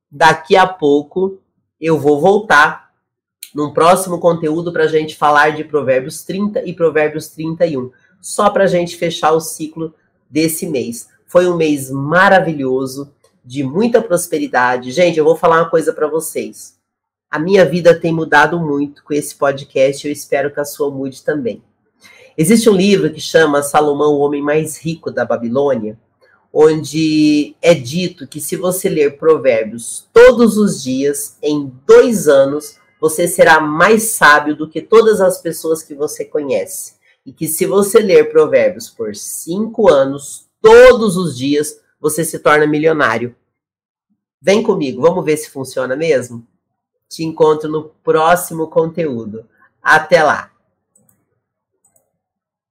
Daqui 0.10 0.56
a 0.56 0.66
pouco 0.66 1.40
eu 1.80 2.00
vou 2.00 2.20
voltar 2.20 2.92
num 3.54 3.74
próximo 3.74 4.20
conteúdo 4.20 4.72
para 4.72 4.84
a 4.84 4.88
gente 4.88 5.16
falar 5.16 5.52
de 5.52 5.64
Provérbios 5.64 6.24
30 6.24 6.64
e 6.66 6.74
Provérbios 6.74 7.28
31, 7.30 7.92
só 8.22 8.50
para 8.50 8.66
a 8.66 8.68
gente 8.68 8.96
fechar 8.96 9.32
o 9.32 9.40
ciclo 9.40 9.94
desse 10.30 10.68
mês. 10.68 11.10
Foi 11.26 11.48
um 11.48 11.58
mês 11.58 11.90
maravilhoso, 11.92 13.14
de 13.44 13.64
muita 13.64 14.02
prosperidade. 14.02 14.92
Gente, 14.92 15.18
eu 15.18 15.24
vou 15.24 15.36
falar 15.36 15.62
uma 15.62 15.70
coisa 15.70 15.94
para 15.94 16.08
vocês. 16.08 16.78
A 17.32 17.40
minha 17.40 17.64
vida 17.64 17.98
tem 17.98 18.14
mudado 18.14 18.60
muito 18.60 19.04
com 19.04 19.14
esse 19.14 19.36
podcast, 19.36 20.06
eu 20.06 20.12
espero 20.12 20.54
que 20.54 20.60
a 20.60 20.66
sua 20.66 20.90
mude 20.92 21.24
também. 21.24 21.64
Existe 22.38 22.70
um 22.70 22.76
livro 22.76 23.12
que 23.12 23.20
chama 23.20 23.64
Salomão, 23.64 24.14
o 24.14 24.20
homem 24.20 24.42
mais 24.42 24.78
rico 24.78 25.10
da 25.10 25.26
Babilônia, 25.26 25.98
onde 26.52 27.56
é 27.62 27.74
dito 27.74 28.28
que 28.28 28.40
se 28.42 28.56
você 28.56 28.90
ler 28.90 29.18
Provérbios 29.18 30.08
todos 30.14 30.58
os 30.58 30.82
dias, 30.82 31.38
em 31.42 31.72
dois 31.86 32.28
anos, 32.28 32.78
você 33.00 33.28
será 33.28 33.60
mais 33.60 34.04
sábio 34.04 34.56
do 34.56 34.70
que 34.70 34.82
todas 34.82 35.22
as 35.22 35.40
pessoas 35.42 35.84
que 35.84 35.94
você 35.94 36.26
conhece. 36.26 36.96
E 37.26 37.32
que 37.32 37.48
se 37.48 37.66
você 37.66 38.00
ler 38.00 38.32
Provérbios 38.32 38.90
por 38.90 39.16
cinco 39.16 39.92
anos, 39.92 40.48
todos 40.62 41.18
os 41.18 41.38
dias, 41.38 41.80
você 42.00 42.24
se 42.24 42.40
torna 42.40 42.66
milionário. 42.66 43.36
Vem 44.42 44.64
comigo, 44.64 45.02
vamos 45.02 45.26
ver 45.26 45.38
se 45.38 45.50
funciona 45.50 45.96
mesmo? 45.96 46.46
Te 47.10 47.24
encontro 47.24 47.70
no 47.70 47.90
próximo 48.04 48.68
conteúdo. 48.68 49.46
Até 49.82 50.24
lá! 50.24 50.57